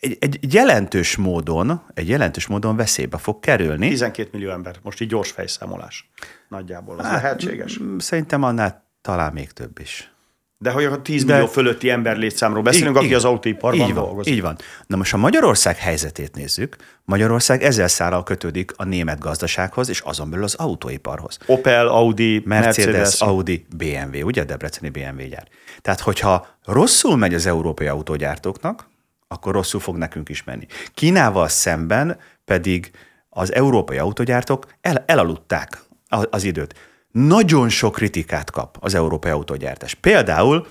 egy, 0.00 0.16
egy 0.20 0.52
jelentős 0.52 1.16
módon, 1.16 1.82
egy 1.94 2.08
jelentős 2.08 2.46
módon 2.46 2.76
veszélybe 2.76 3.18
fog 3.18 3.40
kerülni. 3.40 3.88
12 3.88 4.28
millió 4.32 4.50
ember, 4.50 4.76
most 4.82 5.00
így 5.00 5.08
gyors 5.08 5.30
fejszámolás 5.30 6.10
nagyjából. 6.48 6.98
Az 6.98 7.04
hát, 7.06 7.22
lehetséges? 7.22 7.80
Szerintem 7.98 8.42
annál 8.42 8.90
talán 9.00 9.32
még 9.32 9.50
több 9.52 9.78
is. 9.78 10.10
De 10.58 10.70
hogy 10.70 10.84
a 10.84 11.02
10 11.02 11.24
millió 11.24 11.44
De... 11.44 11.50
fölötti 11.50 11.90
ember 11.90 12.16
létszámról 12.16 12.62
beszélünk, 12.62 12.96
aki 12.96 13.14
az 13.14 13.24
autóiparban 13.24 13.88
így 13.88 13.94
van, 13.94 14.04
dolgozik. 14.04 14.34
Így 14.34 14.40
van. 14.40 14.56
Na 14.86 14.96
most 14.96 15.12
a 15.12 15.16
Magyarország 15.16 15.76
helyzetét 15.76 16.34
nézzük, 16.34 16.76
Magyarország 17.04 17.62
ezzel 17.62 17.88
szállal 17.88 18.22
kötődik 18.22 18.72
a 18.76 18.84
német 18.84 19.18
gazdasághoz, 19.18 19.88
és 19.88 20.00
azon 20.00 20.30
belül 20.30 20.44
az 20.44 20.54
autóiparhoz. 20.54 21.38
Opel, 21.46 21.88
Audi, 21.88 22.42
Mercedes, 22.44 22.94
Mercedes, 22.94 23.20
Audi, 23.20 23.66
BMW, 23.76 24.24
ugye 24.24 24.42
a 24.42 24.44
Debreceni 24.44 24.88
BMW 24.88 25.28
gyár. 25.28 25.48
Tehát, 25.80 26.00
hogyha 26.00 26.46
rosszul 26.64 27.16
megy 27.16 27.34
az 27.34 27.46
európai 27.46 27.86
autógyártóknak, 27.86 28.88
akkor 29.28 29.52
rosszul 29.52 29.80
fog 29.80 29.96
nekünk 29.96 30.28
is 30.28 30.44
menni. 30.44 30.66
Kínával 30.94 31.48
szemben 31.48 32.18
pedig 32.44 32.90
az 33.28 33.54
európai 33.54 33.98
autógyártók 33.98 34.66
el, 34.80 35.04
elaludták 35.06 35.82
az 36.08 36.44
időt 36.44 36.74
nagyon 37.12 37.68
sok 37.68 37.94
kritikát 37.94 38.50
kap 38.50 38.76
az 38.80 38.94
európai 38.94 39.30
autógyártás. 39.30 39.94
Például 39.94 40.66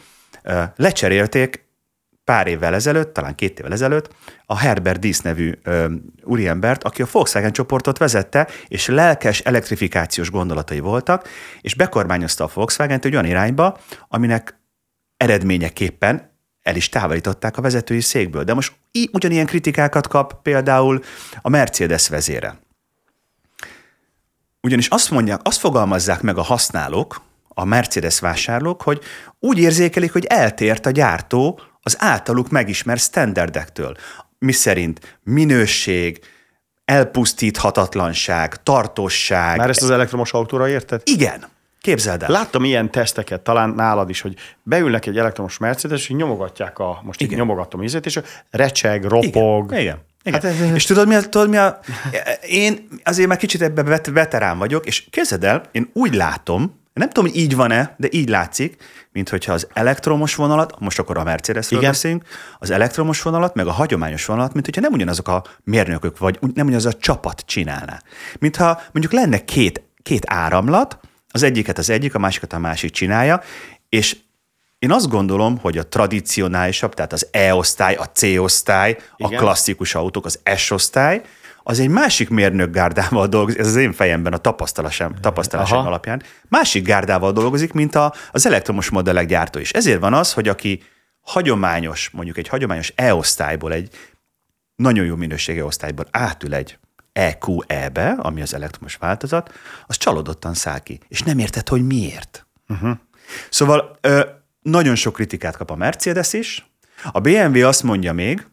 lecserélték 0.76 1.66
pár 2.24 2.48
évvel 2.48 2.74
ezelőtt, 2.74 3.14
talán 3.14 3.36
két 3.36 3.60
évvel 3.60 3.72
ezelőtt, 3.72 4.14
a 4.46 4.58
Herbert 4.58 5.00
Diess 5.00 5.20
nevű 5.20 5.54
ö, 5.64 5.94
úriembert, 6.24 6.84
aki 6.84 7.02
a 7.02 7.08
Volkswagen 7.12 7.52
csoportot 7.52 7.98
vezette, 7.98 8.48
és 8.68 8.88
lelkes 8.88 9.40
elektrifikációs 9.40 10.32
gondolatai 10.32 10.80
voltak, 10.80 11.28
és 11.62 11.76
bekormányozta 11.76 12.44
a 12.44 12.50
Volkswagen-t 12.54 13.06
egy 13.06 13.14
olyan 13.14 13.26
irányba, 13.26 13.78
aminek 14.08 14.60
eredményeképpen 15.18 16.35
el 16.66 16.76
is 16.76 16.90
távolították 16.90 17.58
a 17.58 17.62
vezetői 17.62 18.02
székből. 18.02 18.44
De 18.44 18.54
most 18.54 18.74
ugyanilyen 19.12 19.46
kritikákat 19.46 20.08
kap 20.08 20.42
például 20.42 21.04
a 21.42 21.50
Mercedes 21.50 22.10
vezére. 22.10 22.60
Ugyanis 24.62 24.88
azt 24.88 25.12
mondják, 25.12 25.40
azt 25.44 25.60
fogalmazzák 25.60 26.22
meg 26.22 26.38
a 26.38 26.42
használók, 26.42 27.22
a 27.48 27.66
Mercedes 27.66 28.20
vásárlók, 28.20 28.82
hogy 28.82 29.02
úgy 29.40 29.60
érzékelik, 29.60 30.12
hogy 30.12 30.26
eltért 30.26 30.86
a 30.86 30.92
gyártó 30.92 31.60
az 31.82 31.96
általuk 32.00 32.50
megismert 32.50 33.02
standardektől, 33.02 33.96
mi 34.40 34.52
szerint 34.52 35.20
minőség, 35.24 36.20
elpusztíthatatlanság, 36.86 38.64
tartosság. 38.64 39.58
Már 39.58 39.70
ezt 39.70 39.82
az 39.82 39.90
elektromos 39.90 40.34
autóra 40.34 40.70
érted? 40.70 41.02
Igen. 41.04 41.46
Képzeld 41.86 42.24
el. 42.24 42.30
Láttam 42.30 42.64
ilyen 42.64 42.92
teszteket, 42.92 43.42
talán 43.42 43.70
nálad 43.70 44.10
is, 44.10 44.22
hogy 44.22 44.36
beülnek 44.64 45.06
egy 45.06 45.18
elektromos 45.18 45.58
Mercedes, 45.58 46.02
és 46.02 46.10
nyomogatják 46.10 46.80
a, 46.80 47.00
most 47.04 47.22
Igen. 47.22 47.32
így 47.32 47.40
nyomogatom 47.40 47.84
ízét, 47.84 48.06
és 48.06 48.20
recseg, 48.50 49.04
ropog. 49.04 49.72
Igen. 49.72 49.82
Igen. 49.82 49.98
Igen. 50.24 50.42
Hát, 50.42 50.76
és 50.76 50.86
tudod 50.86 51.08
mi, 51.08 51.16
a, 51.16 51.22
tudod 51.22 51.50
mi 51.50 51.58
a... 51.58 51.80
Én 52.48 52.88
azért 53.04 53.28
már 53.28 53.38
kicsit 53.38 53.62
ebben 53.62 54.02
veterán 54.14 54.58
vagyok, 54.58 54.86
és 54.86 55.08
képzeld 55.10 55.44
el, 55.44 55.62
én 55.72 55.90
úgy 55.94 56.14
látom, 56.14 56.80
nem 56.94 57.10
tudom, 57.10 57.30
hogy 57.32 57.40
így 57.40 57.56
van-e, 57.56 57.96
de 57.98 58.08
így 58.12 58.30
látszik, 58.30 58.84
mint 59.12 59.30
hogyha 59.30 59.54
az 59.54 59.68
elektromos 59.74 60.36
vonalat, 60.36 60.80
most 60.80 61.00
akkor 61.00 61.18
a 61.18 61.24
Mercedesről 61.24 61.80
Igen. 61.80 61.92
beszélünk, 61.92 62.24
az 62.60 62.70
elektromos 62.70 63.22
vonalat, 63.22 63.56
meg 63.56 63.68
a 63.68 63.72
hagyományos 63.72 64.26
vonalat, 64.26 64.54
mint 64.54 64.66
hogyha 64.66 64.82
nem 64.82 64.94
ugyanazok 64.94 65.28
a 65.28 65.44
mérnökök, 65.64 66.18
vagy 66.18 66.40
nem 66.54 66.66
ugyanaz 66.66 66.86
a 66.86 66.94
csapat 66.94 67.44
csinálná. 67.46 68.02
Mintha 68.40 68.82
mondjuk 68.92 69.14
lenne 69.14 69.46
két, 69.46 69.82
két 70.04 70.24
áramlat, 70.28 71.00
az 71.36 71.44
egyiket 71.44 71.78
az 71.78 71.90
egyik, 71.90 72.16
a 72.16 72.20
másikat 72.20 72.54
a 72.54 72.60
másik 72.60 72.92
csinálja, 72.92 73.42
és 73.90 74.18
én 74.80 74.92
azt 74.92 75.10
gondolom, 75.10 75.58
hogy 75.58 75.78
a 75.78 75.88
tradicionálisabb, 75.88 76.94
tehát 76.94 77.14
az 77.14 77.28
E-osztály, 77.32 77.96
a 77.96 78.04
C-osztály, 78.04 78.98
a 79.18 79.28
klasszikus 79.28 79.96
autók, 79.96 80.26
az 80.26 80.40
S-osztály, 80.56 81.22
az 81.64 81.80
egy 81.80 81.90
másik 81.90 82.30
mérnök 82.30 82.74
gárdával 82.74 83.28
dolgozik, 83.28 83.60
ez 83.60 83.68
az 83.68 83.76
én 83.76 83.94
fejemben 83.94 84.34
a 84.34 84.38
tapasztalásom, 84.38 85.16
tapasztalásom 85.22 85.86
alapján, 85.86 86.24
másik 86.48 86.86
gárdával 86.86 87.32
dolgozik, 87.32 87.74
mint 87.74 87.96
a, 87.96 88.14
az 88.32 88.46
elektromos 88.46 88.90
modellek 88.90 89.26
gyártó 89.26 89.60
is. 89.60 89.72
Ezért 89.72 90.00
van 90.00 90.14
az, 90.14 90.34
hogy 90.34 90.48
aki 90.48 90.84
hagyományos, 91.20 92.10
mondjuk 92.10 92.38
egy 92.38 92.48
hagyományos 92.48 92.94
E-osztályból, 92.96 93.74
egy 93.74 93.90
nagyon 94.76 95.06
jó 95.06 95.16
minőségi 95.16 95.62
osztályból 95.62 96.06
átül 96.12 96.54
egy 96.54 96.78
EQE-be, 97.16 98.16
ami 98.18 98.42
az 98.42 98.54
elektromos 98.54 98.96
változat, 98.96 99.54
az 99.88 99.98
csalódottan 99.98 100.54
száll 100.54 100.80
ki, 100.80 101.00
és 101.08 101.22
nem 101.22 101.40
érted, 101.40 101.70
hogy 101.70 101.86
miért. 101.86 102.46
Uh-huh. 102.68 102.98
Szóval 103.50 103.98
ö, 104.02 104.26
nagyon 104.62 104.96
sok 104.96 105.14
kritikát 105.14 105.58
kap 105.58 105.72
a 105.72 105.76
Mercedes 105.76 106.34
is. 106.34 106.66
A 107.12 107.20
BMW 107.20 107.68
azt 107.68 107.84
mondja 107.84 108.14
még, 108.14 108.48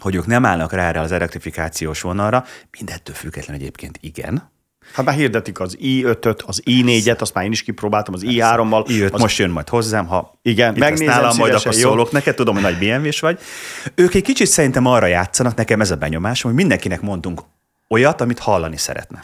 hogy 0.00 0.14
ők 0.14 0.26
nem 0.26 0.44
állnak 0.44 0.72
rá 0.72 0.88
erre 0.88 1.00
az 1.00 1.12
elektrifikációs 1.12 2.00
vonalra, 2.00 2.44
mindettől 2.78 3.14
független 3.14 3.56
egyébként 3.56 3.98
igen. 4.00 4.50
Hát 4.92 5.04
már 5.04 5.14
hirdetik 5.14 5.60
az 5.60 5.76
i5-öt, 5.80 6.42
az 6.42 6.62
i4-et, 6.64 7.18
azt 7.18 7.34
már 7.34 7.44
én 7.44 7.52
is 7.52 7.62
kipróbáltam, 7.62 8.14
az 8.14 8.22
i3-mal. 8.24 8.84
i5 8.86 9.12
az... 9.12 9.20
most 9.20 9.38
jön 9.38 9.50
majd 9.50 9.68
hozzám, 9.68 10.06
ha 10.06 10.38
igen, 10.42 10.74
megnézem 10.78 11.06
nálam, 11.06 11.36
majd 11.36 11.54
akkor 11.54 11.74
szólok 11.74 12.12
neked, 12.12 12.34
tudom, 12.34 12.54
hogy 12.54 12.62
nagy 12.62 12.78
BMW-s 12.78 13.20
vagy. 13.20 13.40
Ők 13.94 14.14
egy 14.14 14.22
kicsit 14.22 14.46
szerintem 14.46 14.86
arra 14.86 15.06
játszanak, 15.06 15.54
nekem 15.54 15.80
ez 15.80 15.90
a 15.90 15.96
benyomásom, 15.96 16.50
hogy 16.50 16.60
mindenkinek 16.60 17.00
mondunk 17.00 17.40
olyat, 17.90 18.20
amit 18.20 18.38
hallani 18.38 18.76
szeretne. 18.76 19.20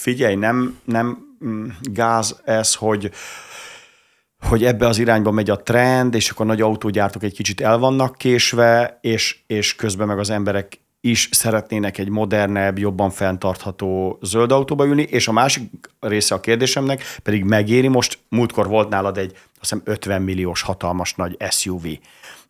Figyelj, 0.00 0.34
nem, 0.34 0.78
nem 0.84 1.36
mm, 1.44 1.66
gáz 1.82 2.40
ez, 2.44 2.74
hogy 2.74 3.10
hogy 4.48 4.64
ebbe 4.64 4.86
az 4.86 4.98
irányba 4.98 5.30
megy 5.30 5.50
a 5.50 5.56
trend, 5.56 6.14
és 6.14 6.30
akkor 6.30 6.46
nagy 6.46 6.60
autógyártók 6.60 7.22
egy 7.22 7.34
kicsit 7.34 7.60
el 7.60 7.78
vannak 7.78 8.18
késve, 8.18 8.98
és, 9.00 9.38
és 9.46 9.74
közben 9.74 10.06
meg 10.06 10.18
az 10.18 10.30
emberek 10.30 10.80
is 11.00 11.28
szeretnének 11.32 11.98
egy 11.98 12.08
modernebb, 12.08 12.78
jobban 12.78 13.10
fenntartható 13.10 14.18
zöld 14.22 14.52
autóba 14.52 14.86
ülni, 14.86 15.02
és 15.02 15.28
a 15.28 15.32
másik 15.32 15.70
része 16.00 16.34
a 16.34 16.40
kérdésemnek 16.40 17.02
pedig 17.22 17.44
megéri, 17.44 17.88
most 17.88 18.18
múltkor 18.28 18.68
volt 18.68 18.88
nálad 18.88 19.18
egy 19.18 19.30
azt 19.32 19.58
hiszem 19.60 19.82
50 19.84 20.22
milliós 20.22 20.62
hatalmas 20.62 21.14
nagy 21.14 21.36
SUV. 21.50 21.86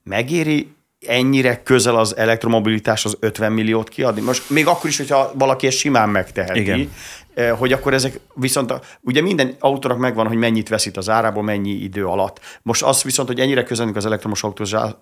Megéri 0.02 0.74
ennyire 1.06 1.62
közel 1.62 1.96
az 1.96 2.16
elektromobilitás 2.16 3.04
az 3.04 3.16
50 3.20 3.52
milliót 3.52 3.88
kiadni? 3.88 4.20
Most 4.20 4.50
még 4.50 4.66
akkor 4.66 4.90
is, 4.90 4.96
hogyha 4.96 5.32
valaki 5.34 5.66
ezt 5.66 5.76
simán 5.76 6.08
megteheti, 6.08 6.61
Igen. 6.61 6.90
Eh, 7.34 7.58
hogy 7.58 7.73
akkor 7.73 7.94
ezek 7.94 8.20
viszont, 8.34 8.70
a, 8.70 8.80
ugye 9.00 9.23
minden 9.23 9.56
autónak 9.58 9.99
megvan, 9.99 10.26
hogy 10.26 10.37
mennyit 10.37 10.68
veszít 10.68 10.96
az 10.96 11.08
árából, 11.08 11.42
mennyi 11.42 11.70
idő 11.70 12.06
alatt. 12.06 12.40
Most 12.62 12.82
az 12.82 13.02
viszont, 13.02 13.28
hogy 13.28 13.40
ennyire 13.40 13.62
közelünk 13.62 13.96
az 13.96 14.06
elektromos 14.06 14.42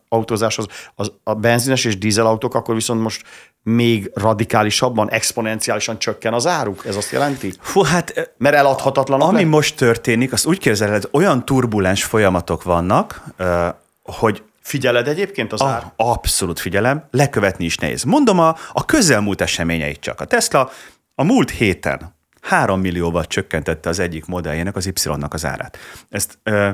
autózáshoz, 0.08 0.66
az, 0.94 1.12
a 1.24 1.34
benzines 1.34 1.84
és 1.84 1.98
dízelautók, 1.98 2.54
akkor 2.54 2.74
viszont 2.74 3.02
most 3.02 3.22
még 3.62 4.10
radikálisabban, 4.14 5.10
exponenciálisan 5.10 5.98
csökken 5.98 6.32
az 6.32 6.46
áruk? 6.46 6.86
Ez 6.86 6.96
azt 6.96 7.10
jelenti? 7.10 7.52
Fú, 7.60 7.82
hát... 7.82 8.10
Eh, 8.10 8.24
Mert 8.38 8.54
eladhatatlan. 8.54 9.20
Ami 9.20 9.42
le? 9.42 9.48
most 9.48 9.76
történik, 9.76 10.32
azt 10.32 10.46
úgy 10.46 10.58
képzeled, 10.58 11.08
olyan 11.10 11.44
turbulens 11.44 12.04
folyamatok 12.04 12.62
vannak, 12.62 13.22
eh, 13.36 13.72
hogy 14.02 14.42
Figyeled 14.62 15.08
egyébként 15.08 15.52
az 15.52 15.60
a, 15.60 15.66
ár? 15.66 15.92
Abszolút 15.96 16.60
figyelem, 16.60 17.04
lekövetni 17.10 17.64
is 17.64 17.76
nehéz. 17.76 18.02
Mondom 18.02 18.38
a, 18.38 18.56
a 18.72 18.84
közelmúlt 18.84 19.40
eseményeit 19.40 20.00
csak. 20.00 20.20
A 20.20 20.24
Tesla 20.24 20.70
a 21.14 21.24
múlt 21.24 21.50
héten 21.50 22.14
3 22.40 22.80
millióval 22.80 23.24
csökkentette 23.24 23.88
az 23.88 23.98
egyik 23.98 24.26
modelljének, 24.26 24.76
az 24.76 24.86
Y-nak 24.86 25.34
az 25.34 25.44
árát. 25.44 25.78
Ezt 26.08 26.38
ö, 26.42 26.70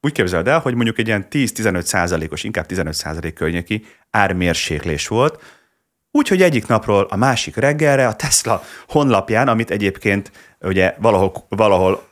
úgy 0.00 0.12
képzeld 0.12 0.48
el, 0.48 0.58
hogy 0.58 0.74
mondjuk 0.74 0.98
egy 0.98 1.06
ilyen 1.06 1.26
10-15 1.30 1.82
százalékos, 1.82 2.44
inkább 2.44 2.66
15 2.66 2.94
százalék 2.94 3.34
környéki 3.34 3.84
ármérséklés 4.10 5.08
volt, 5.08 5.42
Úgyhogy 6.12 6.42
egyik 6.42 6.66
napról 6.66 7.06
a 7.10 7.16
másik 7.16 7.56
reggelre 7.56 8.06
a 8.06 8.14
Tesla 8.14 8.62
honlapján, 8.88 9.48
amit 9.48 9.70
egyébként 9.70 10.30
ugye 10.60 10.94
valahol, 10.98 11.32
valahol 11.48 12.08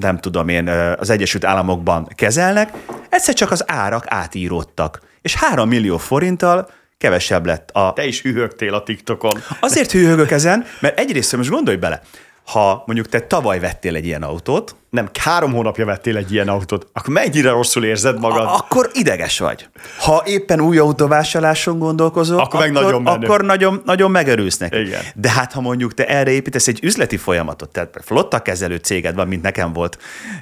nem 0.00 0.18
tudom 0.18 0.48
én, 0.48 0.68
az 0.68 1.10
Egyesült 1.10 1.44
Államokban 1.44 2.08
kezelnek, 2.14 2.72
egyszer 3.10 3.34
csak 3.34 3.50
az 3.50 3.64
árak 3.66 4.04
átíródtak. 4.08 5.00
És 5.22 5.34
3 5.34 5.68
millió 5.68 5.96
forinttal 5.96 6.70
kevesebb 6.98 7.46
lett 7.46 7.70
a... 7.70 7.92
Te 7.92 8.06
is 8.06 8.22
hűhögtél 8.22 8.74
a 8.74 8.82
TikTokon. 8.82 9.42
Azért 9.60 9.90
hűhögök 9.90 10.30
ezen, 10.30 10.66
mert 10.80 10.98
egyrészt 10.98 11.36
most 11.36 11.50
gondolj 11.50 11.76
bele, 11.76 12.02
ha 12.50 12.82
mondjuk 12.86 13.08
te 13.08 13.20
tavaly 13.20 13.60
vettél 13.60 13.96
egy 13.96 14.06
ilyen 14.06 14.22
autót, 14.22 14.76
nem, 14.90 15.08
három 15.20 15.52
hónapja 15.52 15.84
vettél 15.84 16.16
egy 16.16 16.32
ilyen 16.32 16.48
autót, 16.48 16.86
akkor 16.92 17.14
mennyire 17.14 17.50
rosszul 17.50 17.84
érzed 17.84 18.18
magad? 18.18 18.46
Akkor 18.46 18.90
ideges 18.92 19.38
vagy. 19.38 19.68
Ha 19.98 20.22
éppen 20.26 20.60
új 20.60 20.78
autóvásárláson 20.78 21.78
gondolkozol, 21.78 22.38
akkor, 22.38 22.60
akkor, 22.60 22.72
nagyon, 22.72 23.06
akkor 23.06 23.44
nagyon, 23.44 23.82
nagyon 23.84 24.10
megerősz 24.10 24.56
neki. 24.56 24.78
Igen. 24.78 25.02
De 25.14 25.30
hát 25.30 25.52
ha 25.52 25.60
mondjuk 25.60 25.94
te 25.94 26.06
erre 26.06 26.30
építesz 26.30 26.68
egy 26.68 26.78
üzleti 26.82 27.16
folyamatot, 27.16 27.68
tehát 27.68 27.98
flotta 28.02 28.40
kezelő 28.40 28.76
céged 28.76 29.14
van, 29.14 29.28
mint 29.28 29.42
nekem 29.42 29.72
volt 29.72 29.98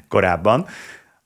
korábban, 0.08 0.66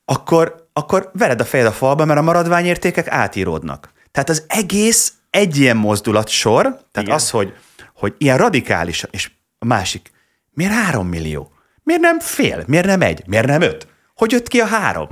akkor, 0.04 0.61
akkor 0.72 1.10
vered 1.12 1.40
a 1.40 1.44
fejed 1.44 1.66
a 1.66 1.72
falba, 1.72 2.04
mert 2.04 2.18
a 2.18 2.22
maradványértékek 2.22 3.08
átíródnak. 3.08 3.92
Tehát 4.10 4.28
az 4.28 4.44
egész 4.46 5.12
egy 5.30 5.56
ilyen 5.56 5.76
mozdulat 5.76 6.28
sor, 6.28 6.62
tehát 6.62 7.08
Igen. 7.08 7.14
az, 7.14 7.30
hogy, 7.30 7.54
hogy 7.94 8.14
ilyen 8.18 8.36
radikális, 8.36 9.04
és 9.10 9.30
a 9.58 9.64
másik, 9.64 10.10
miért 10.50 10.72
három 10.72 11.08
millió? 11.08 11.52
Miért 11.82 12.00
nem 12.00 12.20
fél? 12.20 12.64
Miért 12.66 12.86
nem 12.86 13.00
egy? 13.02 13.22
Miért 13.26 13.46
nem 13.46 13.60
öt? 13.60 13.86
hogy 14.14 14.32
jött 14.32 14.48
ki 14.48 14.60
a 14.60 14.66
három. 14.66 15.08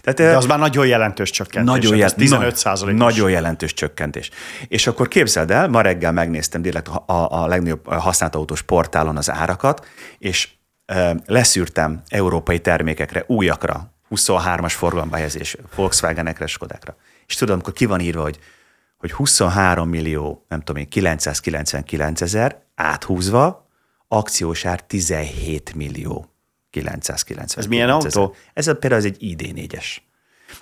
Tehát, 0.00 0.18
De 0.18 0.36
az 0.36 0.46
már 0.46 0.58
nagyon 0.58 0.86
jelentős 0.86 1.30
csökkentés. 1.30 1.74
Nagyon 1.74 1.96
jel- 1.96 2.14
15 2.14 2.56
százalékos. 2.56 3.00
Nagyon 3.00 3.30
jelentős 3.30 3.72
csökkentés. 3.74 4.30
És 4.68 4.86
akkor 4.86 5.08
képzeld 5.08 5.50
el, 5.50 5.68
ma 5.68 5.80
reggel 5.80 6.12
megnéztem 6.12 6.62
direkt 6.62 6.88
a, 6.88 7.04
a, 7.06 7.42
a 7.42 7.46
legnagyobb 7.46 7.92
használt 7.92 8.34
autós 8.34 8.62
portálon 8.62 9.16
az 9.16 9.30
árakat, 9.30 9.86
és 10.18 10.48
e, 10.86 11.16
leszűrtem 11.26 12.02
európai 12.08 12.58
termékekre, 12.58 13.24
újakra, 13.26 13.95
23-as 14.10 14.72
forgalomba 14.72 15.16
helyezés, 15.16 15.56
Volkswagenekre, 15.74 16.46
Skodákra. 16.46 16.96
És 17.26 17.34
tudom, 17.34 17.54
amikor 17.54 17.72
ki 17.72 17.84
van 17.84 18.00
írva, 18.00 18.22
hogy, 18.22 18.38
hogy 18.98 19.12
23 19.12 19.88
millió, 19.88 20.44
nem 20.48 20.58
tudom 20.58 20.82
én, 20.82 20.88
999 20.88 22.20
ezer 22.20 22.62
áthúzva, 22.74 23.68
akciós 24.08 24.64
ár 24.64 24.82
17 24.82 25.74
millió 25.74 26.30
990. 26.70 27.64
Ez 27.64 27.66
milyen 27.66 27.90
autó? 27.90 28.34
Ez 28.54 28.64
például 28.64 28.94
ez 28.94 29.04
egy 29.04 29.16
ID4-es. 29.20 29.96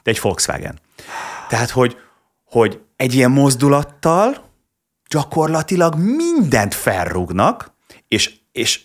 De 0.02 0.10
egy 0.10 0.20
Volkswagen. 0.20 0.80
Tehát, 1.48 1.70
hogy, 1.70 1.96
hogy 2.44 2.80
egy 2.96 3.14
ilyen 3.14 3.30
mozdulattal 3.30 4.52
gyakorlatilag 5.08 5.94
mindent 5.94 6.74
felrúgnak, 6.74 7.72
és, 8.08 8.34
és 8.52 8.80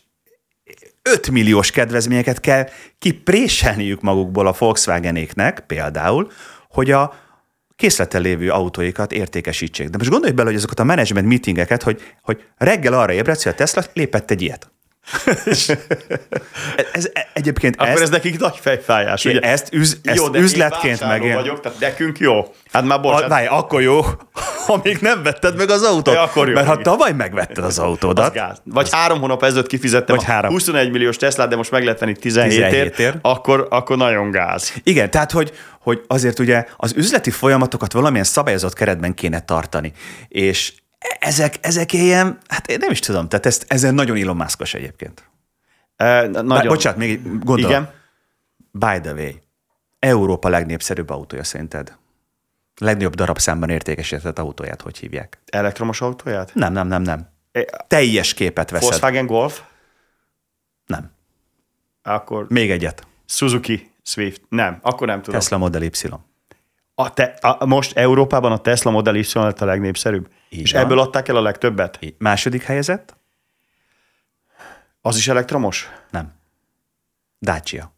5 1.13 1.29
milliós 1.31 1.71
kedvezményeket 1.71 2.39
kell 2.39 2.69
kipréselniük 2.99 4.01
magukból 4.01 4.47
a 4.47 4.55
Volkswagenéknek 4.57 5.59
például, 5.67 6.31
hogy 6.69 6.91
a 6.91 7.13
készleten 7.75 8.21
lévő 8.21 8.49
autóikat 8.49 9.11
értékesítsék. 9.11 9.89
De 9.89 9.97
most 9.97 10.09
gondolj 10.09 10.33
bele, 10.33 10.47
hogy 10.47 10.57
azokat 10.57 10.79
a 10.79 10.83
management 10.83 11.27
meetingeket, 11.27 11.83
hogy, 11.83 12.01
hogy 12.21 12.43
reggel 12.57 12.93
arra 12.93 13.13
ébredsz, 13.13 13.43
hogy 13.43 13.51
a 13.51 13.55
Tesla 13.55 13.83
lépett 13.93 14.31
egy 14.31 14.41
ilyet. 14.41 14.71
ez, 16.93 17.11
egyébként 17.33 17.75
Akkor 17.75 17.87
ezt, 17.87 18.01
ez 18.01 18.09
nekik 18.09 18.39
nagy 18.39 18.57
fejfájás. 18.61 19.25
Ugye? 19.25 19.39
Ezt, 19.39 19.73
üz, 19.73 19.99
ezt 20.03 20.17
jó, 20.17 20.27
de 20.29 20.39
üzletként 20.39 21.07
meg. 21.07 21.33
vagyok, 21.33 21.59
tehát 21.59 21.79
nekünk 21.79 22.19
jó. 22.19 22.53
Hát 22.71 22.83
már 22.83 23.01
bocsánat. 23.01 23.29
Várj, 23.29 23.45
akkor 23.45 23.81
jó, 23.81 24.01
amíg 24.67 24.97
nem 25.01 25.23
vetted 25.23 25.57
meg 25.57 25.69
az 25.69 25.83
autót. 25.83 26.13
Ja, 26.13 26.21
akkor 26.21 26.47
jó, 26.47 26.53
Mert 26.53 26.67
ha 26.67 26.77
tavaly 26.77 27.11
megvetted 27.11 27.63
az 27.63 27.79
autódat. 27.79 28.25
Az 28.25 28.33
gáz. 28.33 28.61
Vagy 28.63 28.85
az... 28.85 28.93
három 28.93 29.19
hónap 29.19 29.43
ezelőtt 29.43 29.67
kifizettem 29.67 30.15
vagy 30.15 30.25
három. 30.25 30.51
21 30.51 30.91
milliós 30.91 31.17
Tesla, 31.17 31.45
de 31.45 31.55
most 31.55 31.71
meg 31.71 31.83
lehet 31.83 31.99
venni 31.99 32.15
17, 32.15 32.55
17 32.55 32.99
ér, 32.99 33.17
akkor, 33.21 33.67
akkor 33.69 33.97
nagyon 33.97 34.31
gáz. 34.31 34.73
Igen, 34.83 35.11
tehát 35.11 35.31
hogy, 35.31 35.51
hogy 35.81 36.01
azért 36.07 36.39
ugye 36.39 36.65
az 36.77 36.93
üzleti 36.95 37.31
folyamatokat 37.31 37.93
valamilyen 37.93 38.25
szabályozott 38.25 38.73
keretben 38.73 39.13
kéne 39.13 39.39
tartani. 39.39 39.91
És 40.27 40.73
ezek, 41.19 41.55
ezek 41.61 41.93
ilyen, 41.93 42.37
hát 42.47 42.67
én 42.67 42.77
nem 42.79 42.91
is 42.91 42.99
tudom, 42.99 43.27
tehát 43.27 43.45
ezt, 43.45 43.65
ezen 43.67 43.93
nagyon 43.93 44.17
Elon 44.17 44.35
Musk-os 44.35 44.73
egyébként. 44.73 45.29
E, 45.95 46.21
nagyon. 46.27 46.47
Bár, 46.47 46.67
bocsánat, 46.67 46.99
még 46.99 47.21
gondolom. 47.23 47.71
Igen? 47.71 47.91
By 48.71 48.99
the 49.01 49.13
way, 49.13 49.31
Európa 49.99 50.49
legnépszerűbb 50.49 51.09
autója 51.09 51.43
szerinted? 51.43 51.97
Legnagyobb 52.75 53.15
darabszámban 53.15 53.69
értékesített 53.69 54.39
autóját, 54.39 54.81
hogy 54.81 54.97
hívják? 54.97 55.41
Elektromos 55.45 56.01
autóját? 56.01 56.53
Nem, 56.53 56.73
nem, 56.73 56.87
nem, 56.87 57.01
nem. 57.01 57.29
E, 57.51 57.65
Teljes 57.87 58.33
képet 58.33 58.69
veszed. 58.69 58.87
Volkswagen 58.89 59.25
Golf? 59.25 59.61
Nem. 60.85 61.11
Akkor... 62.03 62.45
Még 62.49 62.71
egyet. 62.71 63.07
Suzuki 63.25 63.91
Swift? 64.03 64.41
Nem, 64.49 64.79
akkor 64.81 65.07
nem 65.07 65.21
tudom. 65.21 65.39
Tesla 65.39 65.57
Model 65.57 65.81
Y. 65.81 66.09
A 67.01 67.13
te, 67.13 67.23
a, 67.23 67.65
most 67.65 67.97
Európában 67.97 68.51
a 68.51 68.57
Tesla 68.57 68.91
Model 68.91 69.15
Y 69.15 69.25
lett 69.33 69.61
a 69.61 69.65
legnépszerűbb? 69.65 70.29
Így 70.49 70.61
és 70.61 70.71
van. 70.71 70.81
ebből 70.81 70.99
adták 70.99 71.27
el 71.27 71.35
a 71.35 71.41
legtöbbet? 71.41 71.97
Így. 71.99 72.15
Második 72.17 72.63
helyezett? 72.63 73.17
Az 75.01 75.17
is 75.17 75.27
elektromos? 75.27 75.89
Nem. 76.11 76.33
Dacia. 77.41 77.93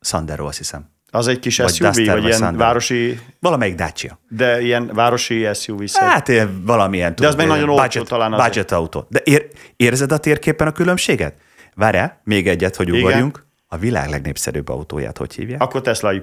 Sandero, 0.00 0.46
azt 0.46 0.58
hiszem. 0.58 0.90
Az 1.10 1.26
egy 1.26 1.38
kis 1.38 1.56
vagy 1.56 1.74
SUV, 1.74 1.86
Duster, 1.86 2.06
vagy, 2.06 2.14
vagy 2.14 2.24
ilyen 2.24 2.38
Sandero. 2.38 2.64
városi... 2.64 3.20
Valamelyik 3.40 3.74
Dacia. 3.74 4.18
De 4.28 4.60
ilyen 4.60 4.90
városi 4.94 5.48
SUV 5.54 5.84
-szer. 5.84 6.08
Hát 6.08 6.28
ilyen 6.28 6.62
valamilyen. 6.64 7.14
De 7.14 7.26
az 7.26 7.34
még 7.34 7.46
nagyon 7.46 7.68
olcsó 7.68 7.82
budget, 7.82 8.08
talán 8.08 8.32
azért. 8.32 8.48
Budget 8.48 8.72
autó. 8.72 9.06
De 9.08 9.20
ér, 9.24 9.48
érzed 9.76 10.12
a 10.12 10.18
térképen 10.18 10.66
a 10.66 10.72
különbséget? 10.72 11.34
Várjál, 11.74 12.20
még 12.24 12.48
egyet, 12.48 12.76
hogy 12.76 12.90
ugorjunk. 12.90 13.46
A 13.66 13.76
világ 13.76 14.08
legnépszerűbb 14.08 14.68
autóját 14.68 15.18
hogy 15.18 15.34
hívják? 15.34 15.60
Akkor 15.62 15.80
Tesla 15.80 16.12
Y. 16.12 16.20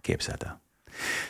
Képzeld 0.00 0.42
el. 0.42 0.60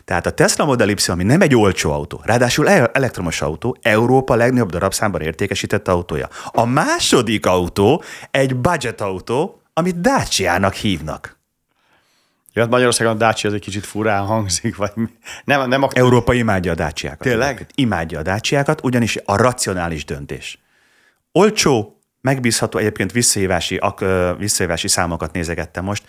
Tehát 0.05 0.27
a 0.27 0.31
Tesla 0.31 0.65
Model 0.65 0.89
Y, 0.89 0.95
ami 1.07 1.25
nem 1.25 1.41
egy 1.41 1.55
olcsó 1.55 1.93
autó, 1.93 2.21
ráadásul 2.25 2.69
elektromos 2.69 3.43
autó, 3.43 3.77
Európa 3.83 4.35
legnagyobb 4.35 4.71
darabszámban 4.71 5.21
értékesített 5.21 5.89
autója. 5.89 6.29
A 6.45 6.65
második 6.65 7.47
autó 7.47 8.03
egy 8.31 8.57
budget 8.57 9.01
autó, 9.01 9.63
amit 9.73 10.01
Dacia-nak 10.01 10.75
hívnak. 10.75 11.39
Ja, 12.53 12.63
hát 12.63 12.71
Magyarországon 12.71 13.13
a 13.13 13.17
Dacia 13.17 13.49
az 13.49 13.55
egy 13.55 13.61
kicsit 13.61 13.87
furán 13.87 14.25
hangzik, 14.25 14.77
vagy? 14.77 14.93
Nem, 15.45 15.69
nem 15.69 15.83
ak- 15.83 15.97
Európa 15.97 16.33
imádja 16.33 16.73
a 16.73 16.75
Dacia-kat. 16.75 17.19
Tényleg? 17.19 17.67
Imádja 17.75 18.19
a 18.19 18.23
Dacia-kat, 18.23 18.85
ugyanis 18.85 19.19
a 19.25 19.37
racionális 19.37 20.05
döntés. 20.05 20.59
Olcsó, 21.33 22.01
megbízható, 22.21 22.79
egyébként 22.79 23.13
visszahívási, 23.13 23.81
visszahívási 24.39 24.89
számokat 24.89 25.33
nézegettem 25.33 25.85
most, 25.85 26.05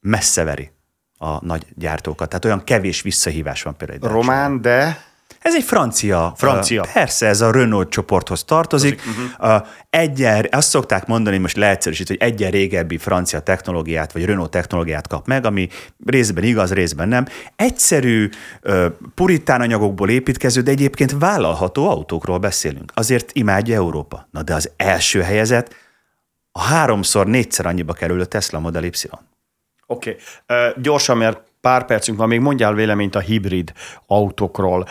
messze 0.00 0.44
veri 0.44 0.70
a 1.18 1.44
nagy 1.46 1.66
gyártókat. 1.74 2.28
Tehát 2.28 2.44
olyan 2.44 2.64
kevés 2.64 3.02
visszahívás 3.02 3.62
van 3.62 3.76
például. 3.76 4.12
Román, 4.12 4.60
de... 4.60 5.06
Ez 5.40 5.54
egy 5.54 5.62
francia. 5.62 6.32
Francia. 6.36 6.84
Persze, 6.92 7.26
ez 7.26 7.40
a 7.40 7.50
Renault 7.50 7.88
csoporthoz 7.88 8.44
tartozik. 8.44 9.02
Uh-huh. 9.38 9.66
Egyen, 9.90 10.46
azt 10.50 10.68
szokták 10.68 11.06
mondani, 11.06 11.38
most 11.38 11.56
leegyszerűsít, 11.56 12.08
hogy 12.08 12.16
egyen 12.20 12.50
régebbi 12.50 12.98
francia 12.98 13.40
technológiát, 13.40 14.12
vagy 14.12 14.24
Renault 14.24 14.50
technológiát 14.50 15.06
kap 15.06 15.26
meg, 15.26 15.46
ami 15.46 15.68
részben 16.06 16.44
igaz, 16.44 16.72
részben 16.72 17.08
nem. 17.08 17.26
Egyszerű, 17.56 18.28
puritán 19.14 19.60
anyagokból 19.60 20.10
építkező, 20.10 20.60
de 20.60 20.70
egyébként 20.70 21.14
vállalható 21.18 21.90
autókról 21.90 22.38
beszélünk. 22.38 22.92
Azért 22.94 23.30
imádja 23.32 23.74
Európa. 23.74 24.28
Na 24.30 24.42
de 24.42 24.54
az 24.54 24.70
első 24.76 25.20
helyezett 25.20 25.74
a 26.52 26.60
háromszor, 26.60 27.26
négyszer 27.26 27.66
annyiba 27.66 27.92
kerül 27.92 28.20
a 28.20 28.24
Tesla 28.24 28.58
Model 28.58 28.84
Y. 28.84 28.90
Oké, 29.90 30.16
okay. 30.46 30.68
uh, 30.68 30.82
gyorsan, 30.82 31.16
mert 31.16 31.47
pár 31.60 31.84
percünk 31.84 32.18
van, 32.18 32.28
még 32.28 32.40
mondjál 32.40 32.74
véleményt 32.74 33.14
a 33.14 33.20
hibrid 33.20 33.72
autókról. 34.06 34.86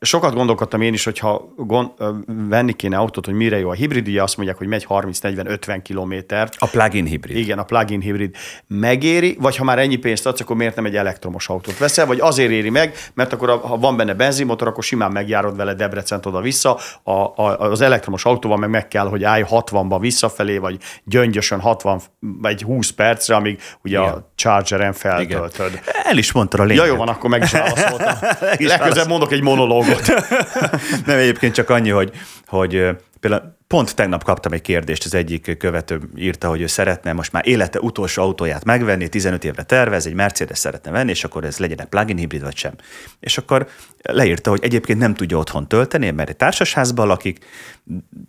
Sokat 0.00 0.34
gondolkodtam 0.34 0.80
én 0.80 0.92
is, 0.92 1.04
hogyha 1.04 1.52
gond, 1.56 1.90
venni 2.26 2.72
kéne 2.72 2.96
autót, 2.96 3.24
hogy 3.24 3.34
mire 3.34 3.58
jó 3.58 3.68
a 3.68 3.72
hibrid, 3.72 4.08
ugye 4.08 4.22
azt 4.22 4.36
mondják, 4.36 4.58
hogy 4.58 4.66
megy 4.66 4.86
30-40-50 4.88 5.80
kilométert. 5.82 6.54
A 6.58 6.66
plug-in 6.66 7.04
hibrid. 7.04 7.36
Igen, 7.36 7.58
a 7.58 7.64
plug-in 7.64 8.00
hibrid. 8.00 8.36
Megéri, 8.66 9.36
vagy 9.40 9.56
ha 9.56 9.64
már 9.64 9.78
ennyi 9.78 9.96
pénzt 9.96 10.26
adsz, 10.26 10.40
akkor 10.40 10.56
miért 10.56 10.76
nem 10.76 10.84
egy 10.84 10.96
elektromos 10.96 11.48
autót 11.48 11.78
veszel, 11.78 12.06
vagy 12.06 12.20
azért 12.20 12.50
éri 12.50 12.70
meg, 12.70 12.94
mert 13.14 13.32
akkor 13.32 13.48
ha 13.48 13.76
van 13.76 13.96
benne 13.96 14.14
benzinmotor, 14.14 14.68
akkor 14.68 14.84
simán 14.84 15.12
megjárod 15.12 15.56
vele 15.56 15.74
Debrecen 15.74 16.20
oda-vissza, 16.24 16.78
a, 17.02 17.12
a, 17.12 17.58
az 17.58 17.80
elektromos 17.80 18.24
autóval 18.24 18.56
meg 18.56 18.70
meg 18.70 18.88
kell, 18.88 19.08
hogy 19.08 19.24
állj 19.24 19.44
60-ba 19.48 19.96
visszafelé, 20.00 20.58
vagy 20.58 20.78
gyöngyösen 21.04 21.60
60 21.60 22.00
vagy 22.18 22.62
20 22.62 22.90
percre, 22.90 23.34
amíg 23.34 23.60
ugye 23.82 23.98
Igen. 23.98 24.12
a 24.12 24.30
chargeren 24.34 24.92
feltöltöd. 24.92 25.71
Igen. 25.72 25.82
El 26.04 26.18
is 26.18 26.32
mondta 26.32 26.58
a 26.58 26.64
lényeg. 26.64 26.84
Ja, 26.84 26.92
jó 26.92 26.96
van, 26.96 27.08
akkor 27.08 27.30
meg 27.30 27.42
is 27.42 27.50
válaszoltam. 27.50 28.14
Legközelebb 28.58 29.08
mondok 29.08 29.32
egy 29.32 29.42
monológot. 29.42 30.06
Nem, 31.06 31.18
egyébként 31.18 31.54
csak 31.54 31.70
annyi, 31.70 31.90
hogy, 31.90 32.10
hogy 32.46 32.86
például 33.20 33.56
pont 33.72 33.94
tegnap 33.94 34.24
kaptam 34.24 34.52
egy 34.52 34.62
kérdést, 34.62 35.04
az 35.04 35.14
egyik 35.14 35.56
követő 35.56 36.00
írta, 36.16 36.48
hogy 36.48 36.60
ő 36.60 36.66
szeretne 36.66 37.12
most 37.12 37.32
már 37.32 37.48
élete 37.48 37.80
utolsó 37.80 38.22
autóját 38.22 38.64
megvenni, 38.64 39.08
15 39.08 39.44
évre 39.44 39.62
tervez, 39.62 40.06
egy 40.06 40.14
Mercedes 40.14 40.58
szeretne 40.58 40.90
venni, 40.90 41.10
és 41.10 41.24
akkor 41.24 41.44
ez 41.44 41.58
legyen 41.58 41.80
egy 41.80 41.86
plug-in 41.86 42.16
hibrid 42.16 42.42
vagy 42.42 42.56
sem. 42.56 42.72
És 43.20 43.38
akkor 43.38 43.68
leírta, 44.02 44.50
hogy 44.50 44.60
egyébként 44.62 44.98
nem 44.98 45.14
tudja 45.14 45.38
otthon 45.38 45.68
tölteni, 45.68 46.10
mert 46.10 46.28
egy 46.28 46.36
társasházban 46.36 47.06
lakik, 47.06 47.44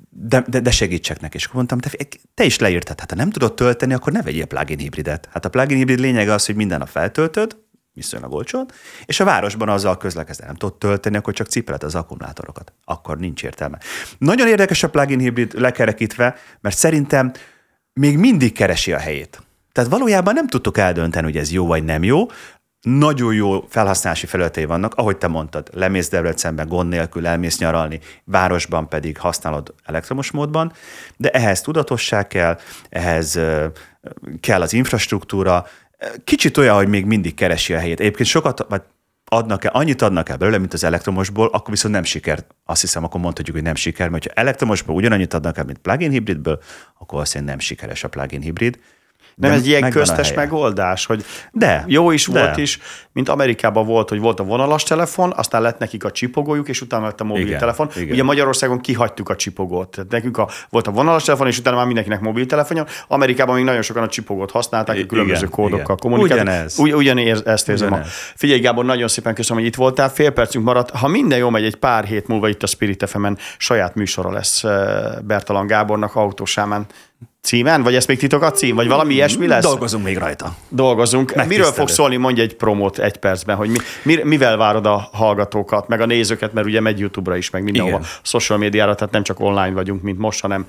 de, 0.09 0.43
de, 0.47 0.59
de 0.59 0.71
segítsek 0.71 1.19
neki. 1.19 1.37
És 1.37 1.43
akkor 1.43 1.55
mondtam, 1.55 1.79
te, 1.79 1.89
te 2.33 2.43
is 2.43 2.59
leírtad, 2.59 2.99
hát 2.99 3.09
ha 3.09 3.15
nem 3.15 3.29
tudod 3.29 3.53
tölteni, 3.53 3.93
akkor 3.93 4.13
ne 4.13 4.21
vegyél 4.21 4.45
plug-in 4.45 4.77
hibridet. 4.77 5.29
Hát 5.31 5.45
a 5.45 5.49
plug-in 5.49 5.77
hibrid 5.77 5.99
lényege 5.99 6.33
az, 6.33 6.45
hogy 6.45 6.55
minden 6.55 6.81
a 6.81 6.85
feltöltöd, 6.85 7.55
viszonylag 7.93 8.33
olcsón, 8.33 8.65
és 9.05 9.19
a 9.19 9.23
városban 9.23 9.69
azzal 9.69 9.97
közlekezni 9.97 10.45
nem 10.45 10.55
tudod 10.55 10.77
tölteni, 10.77 11.17
akkor 11.17 11.33
csak 11.33 11.47
cipeled 11.47 11.83
az 11.83 11.95
akkumulátorokat. 11.95 12.73
Akkor 12.85 13.17
nincs 13.17 13.43
értelme. 13.43 13.77
Nagyon 14.17 14.47
érdekes 14.47 14.83
a 14.83 14.89
plug-in 14.89 15.19
hibrid 15.19 15.59
lekerekítve, 15.59 16.35
mert 16.61 16.77
szerintem 16.77 17.31
még 17.93 18.17
mindig 18.17 18.53
keresi 18.53 18.93
a 18.93 18.97
helyét. 18.97 19.41
Tehát 19.71 19.89
valójában 19.89 20.33
nem 20.33 20.47
tudtuk 20.47 20.77
eldönteni, 20.77 21.25
hogy 21.25 21.37
ez 21.37 21.51
jó 21.51 21.65
vagy 21.65 21.83
nem 21.83 22.03
jó. 22.03 22.25
Nagyon 22.81 23.33
jó 23.33 23.65
felhasználási 23.69 24.25
felületei 24.25 24.65
vannak, 24.65 24.93
ahogy 24.93 25.17
te 25.17 25.27
mondtad, 25.27 25.69
lemész 25.73 26.09
Debrecenben 26.09 26.67
gond 26.67 26.89
nélkül, 26.89 27.27
elmész 27.27 27.59
nyaralni, 27.59 27.99
városban 28.23 28.89
pedig 28.89 29.17
használod 29.17 29.73
elektromos 29.83 30.31
módban, 30.31 30.71
de 31.17 31.29
ehhez 31.29 31.61
tudatosság 31.61 32.27
kell, 32.27 32.59
ehhez 32.89 33.39
kell 34.39 34.61
az 34.61 34.73
infrastruktúra, 34.73 35.65
kicsit 36.23 36.57
olyan, 36.57 36.75
hogy 36.75 36.87
még 36.87 37.05
mindig 37.05 37.33
keresi 37.33 37.73
a 37.73 37.79
helyét. 37.79 37.99
Egyébként 37.99 38.29
sokat, 38.29 38.65
vagy 38.69 38.81
adnak-e, 39.25 39.69
annyit 39.73 40.01
adnak 40.01 40.29
el 40.29 40.37
belőle, 40.37 40.57
mint 40.57 40.73
az 40.73 40.83
elektromosból, 40.83 41.47
akkor 41.47 41.69
viszont 41.69 41.93
nem 41.93 42.03
siker. 42.03 42.45
Azt 42.65 42.81
hiszem, 42.81 43.03
akkor 43.03 43.21
mondhatjuk, 43.21 43.55
hogy 43.55 43.65
nem 43.65 43.75
siker, 43.75 44.09
mert 44.09 44.23
ha 44.23 44.31
elektromosból 44.33 44.95
ugyanannyit 44.95 45.33
adnak 45.33 45.57
el, 45.57 45.63
mint 45.63 45.77
plug-in 45.77 46.11
hibridből, 46.11 46.61
akkor 46.99 47.21
azt 47.21 47.43
nem 47.43 47.59
sikeres 47.59 48.03
a 48.03 48.07
plug-in 48.07 48.41
hibrid. 48.41 48.79
Nem 49.35 49.51
ez 49.51 49.59
egy 49.59 49.67
ilyen 49.67 49.89
köztes 49.89 50.33
megoldás, 50.33 51.05
hogy 51.05 51.25
de, 51.51 51.83
jó 51.87 52.11
is 52.11 52.27
de. 52.27 52.39
volt 52.39 52.57
is, 52.57 52.79
mint 53.11 53.29
Amerikában 53.29 53.85
volt, 53.85 54.09
hogy 54.09 54.19
volt 54.19 54.39
a 54.39 54.43
vonalas 54.43 54.83
telefon, 54.83 55.33
aztán 55.35 55.61
lett 55.61 55.79
nekik 55.79 56.03
a 56.03 56.11
csipogójuk, 56.11 56.69
és 56.69 56.81
utána 56.81 57.05
lett 57.05 57.21
a 57.21 57.23
mobiltelefon. 57.23 57.87
Igen, 57.91 58.01
igen. 58.01 58.13
Ugye 58.13 58.23
Magyarországon 58.23 58.79
kihagytuk 58.79 59.29
a 59.29 59.35
csipogót. 59.35 59.89
Tehát 59.89 60.11
nekünk 60.11 60.37
a, 60.37 60.49
volt 60.69 60.87
a 60.87 60.91
vonalas 60.91 61.23
telefon, 61.23 61.47
és 61.47 61.57
utána 61.57 61.75
már 61.75 61.85
mindenkinek 61.85 62.19
mobiltelefonja. 62.19 62.85
Amerikában 63.07 63.55
még 63.55 63.63
nagyon 63.63 63.81
sokan 63.81 64.03
a 64.03 64.07
csipogót 64.07 64.51
használták, 64.51 64.97
a 64.97 65.05
különböző 65.05 65.37
igen, 65.37 65.49
kódokkal 65.49 65.95
kommunikáltak. 65.95 66.45
Ugyanez. 66.45 66.79
Ugy, 66.79 66.93
ugyanez, 66.93 67.41
ezt 67.45 67.69
érzem. 67.69 67.87
Ugyanez. 67.87 68.07
Figyelj 68.35 68.59
Gábor, 68.59 68.85
nagyon 68.85 69.07
szépen 69.07 69.33
köszönöm, 69.33 69.61
hogy 69.61 69.71
itt 69.71 69.77
voltál. 69.77 70.09
Fél 70.09 70.31
percünk 70.31 70.65
maradt. 70.65 70.89
Ha 70.89 71.07
minden 71.07 71.37
jó 71.37 71.49
megy, 71.49 71.63
egy 71.63 71.75
pár 71.75 72.03
hét 72.03 72.27
múlva 72.27 72.47
itt 72.47 72.63
a 72.63 72.67
Spirit 72.67 73.09
fm 73.09 73.25
saját 73.57 73.95
műsora 73.95 74.31
lesz 74.31 74.63
eh, 74.63 74.71
Bertalan 75.21 75.67
Gábornak 75.67 76.15
autósámán 76.15 76.85
címen, 77.41 77.83
vagy 77.83 77.95
ez 77.95 78.05
még 78.05 78.17
titok 78.17 78.41
a 78.41 78.51
cím, 78.51 78.75
vagy 78.75 78.87
valami 78.87 79.13
ilyesmi 79.13 79.47
lesz? 79.47 79.63
Dolgozunk 79.63 80.03
még 80.03 80.17
rajta. 80.17 80.55
Dolgozunk. 80.69 81.45
Miről 81.47 81.71
fog 81.71 81.87
szólni, 81.87 82.15
mondj 82.15 82.41
egy 82.41 82.55
promót 82.55 82.99
egy 82.99 83.17
percben, 83.17 83.55
hogy 83.55 83.69
mi, 84.03 84.19
mivel 84.23 84.57
várod 84.57 84.85
a 84.85 85.09
hallgatókat, 85.13 85.87
meg 85.87 86.01
a 86.01 86.05
nézőket, 86.05 86.53
mert 86.53 86.67
ugye 86.67 86.79
megy 86.79 86.99
YouTube-ra 86.99 87.37
is, 87.37 87.49
meg 87.49 87.63
mindenhova, 87.63 87.97
Igen. 87.97 88.09
social 88.21 88.57
médiára, 88.57 88.95
tehát 88.95 89.13
nem 89.13 89.23
csak 89.23 89.39
online 89.39 89.71
vagyunk, 89.71 90.01
mint 90.01 90.17
most, 90.17 90.41
hanem 90.41 90.67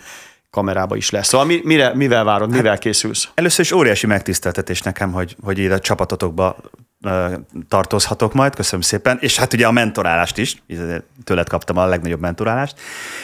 kamerába 0.51 0.97
is 0.97 1.11
lesz. 1.11 1.29
Szóval 1.29 1.47
mi, 1.47 1.61
mire, 1.65 1.95
mivel 1.95 2.25
várod, 2.25 2.49
hát 2.49 2.57
mivel 2.57 2.79
készülsz? 2.79 3.29
Először 3.35 3.65
is 3.65 3.73
óriási 3.73 4.07
megtiszteltetés 4.07 4.83
nekem, 4.83 5.13
hogy, 5.13 5.37
hogy 5.43 5.59
így 5.59 5.71
a 5.71 5.79
csapatotokba 5.79 6.57
tartozhatok 7.69 8.33
majd, 8.33 8.55
köszönöm 8.55 8.81
szépen, 8.81 9.19
és 9.21 9.39
hát 9.39 9.53
ugye 9.53 9.67
a 9.67 9.73
mentorálást 9.73 10.39
is, 10.39 10.63
tőled 11.25 11.49
kaptam 11.49 11.77
a 11.77 11.87
legnagyobb 11.87 12.21
mentorálást. 12.21 12.81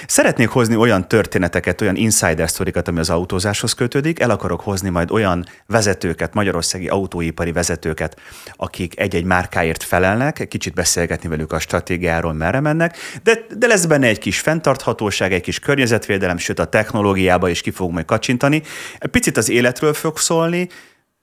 Szeretnék 0.07 0.49
hozni 0.49 0.77
olyan 0.77 1.09
történeteket, 1.09 1.81
olyan 1.81 1.97
insider 1.97 2.49
sztorikat, 2.49 2.89
ami 2.89 2.99
az 2.99 3.11
autózáshoz 3.11 3.73
kötődik, 3.73 4.21
el 4.21 4.31
akarok 4.31 4.61
hozni 4.61 4.89
majd 4.89 5.11
olyan 5.11 5.47
vezetőket, 5.67 6.35
magyarországi 6.35 6.89
autóipari 6.89 7.53
vezetőket, 7.53 8.21
akik 8.57 9.01
egy-egy 9.01 9.25
márkáért 9.25 9.83
felelnek, 9.83 10.47
kicsit 10.49 10.75
beszélgetni 10.75 11.29
velük 11.29 11.53
a 11.53 11.59
stratégiáról, 11.59 12.33
merre 12.33 12.61
mennek, 12.61 12.97
de, 13.23 13.47
de 13.59 13.67
lesz 13.67 13.85
benne 13.85 14.07
egy 14.07 14.19
kis 14.19 14.41
fenntarthatóság, 14.41 15.33
egy 15.33 15.43
kis 15.43 15.59
környezetvédelem, 15.59 16.39
sőt 16.39 16.59
a 16.59 16.65
technológiába 16.65 17.49
is 17.49 17.61
ki 17.61 17.71
fogunk 17.71 17.95
majd 17.95 18.07
kacsintani. 18.07 18.63
Picit 19.11 19.37
az 19.37 19.49
életről 19.49 19.95
fog 19.95 20.19
szólni, 20.19 20.69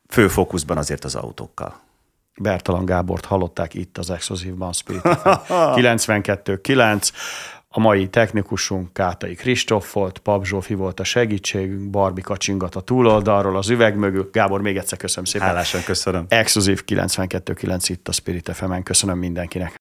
fő 0.10 0.28
fókuszban 0.28 0.78
azért 0.78 1.04
az 1.04 1.16
autókkal. 1.16 1.87
Bertalan 2.38 2.86
Gábort 2.86 3.26
hallották 3.26 3.74
itt 3.74 3.98
az 3.98 4.10
Explosívban 4.10 4.74
Spirit 4.74 5.02
92.9. 5.04 7.10
A 7.70 7.80
mai 7.80 8.08
technikusunk 8.08 8.94
Kátai 8.94 9.36
Kristóf 9.36 9.94
volt, 9.94 10.18
Pap 10.18 10.46
Zsófi 10.46 10.74
volt 10.74 11.00
a 11.00 11.04
segítségünk, 11.04 11.90
Barbi 11.90 12.22
kacsingat 12.22 12.76
a 12.76 12.82
túloldalról, 12.82 13.58
az 13.58 13.70
üveg 13.70 13.96
mögül. 13.96 14.30
Gábor, 14.32 14.62
még 14.62 14.78
egyszer 14.78 14.98
köszönöm 14.98 15.26
szépen. 15.26 15.48
Hálásan 15.48 15.84
köszönöm. 15.84 16.26
Exkluzív 16.28 16.84
92.9 16.88 17.86
itt 17.88 18.08
a 18.08 18.12
Spirit 18.12 18.50
fm 18.54 18.74
köszönöm 18.84 19.18
mindenkinek. 19.18 19.74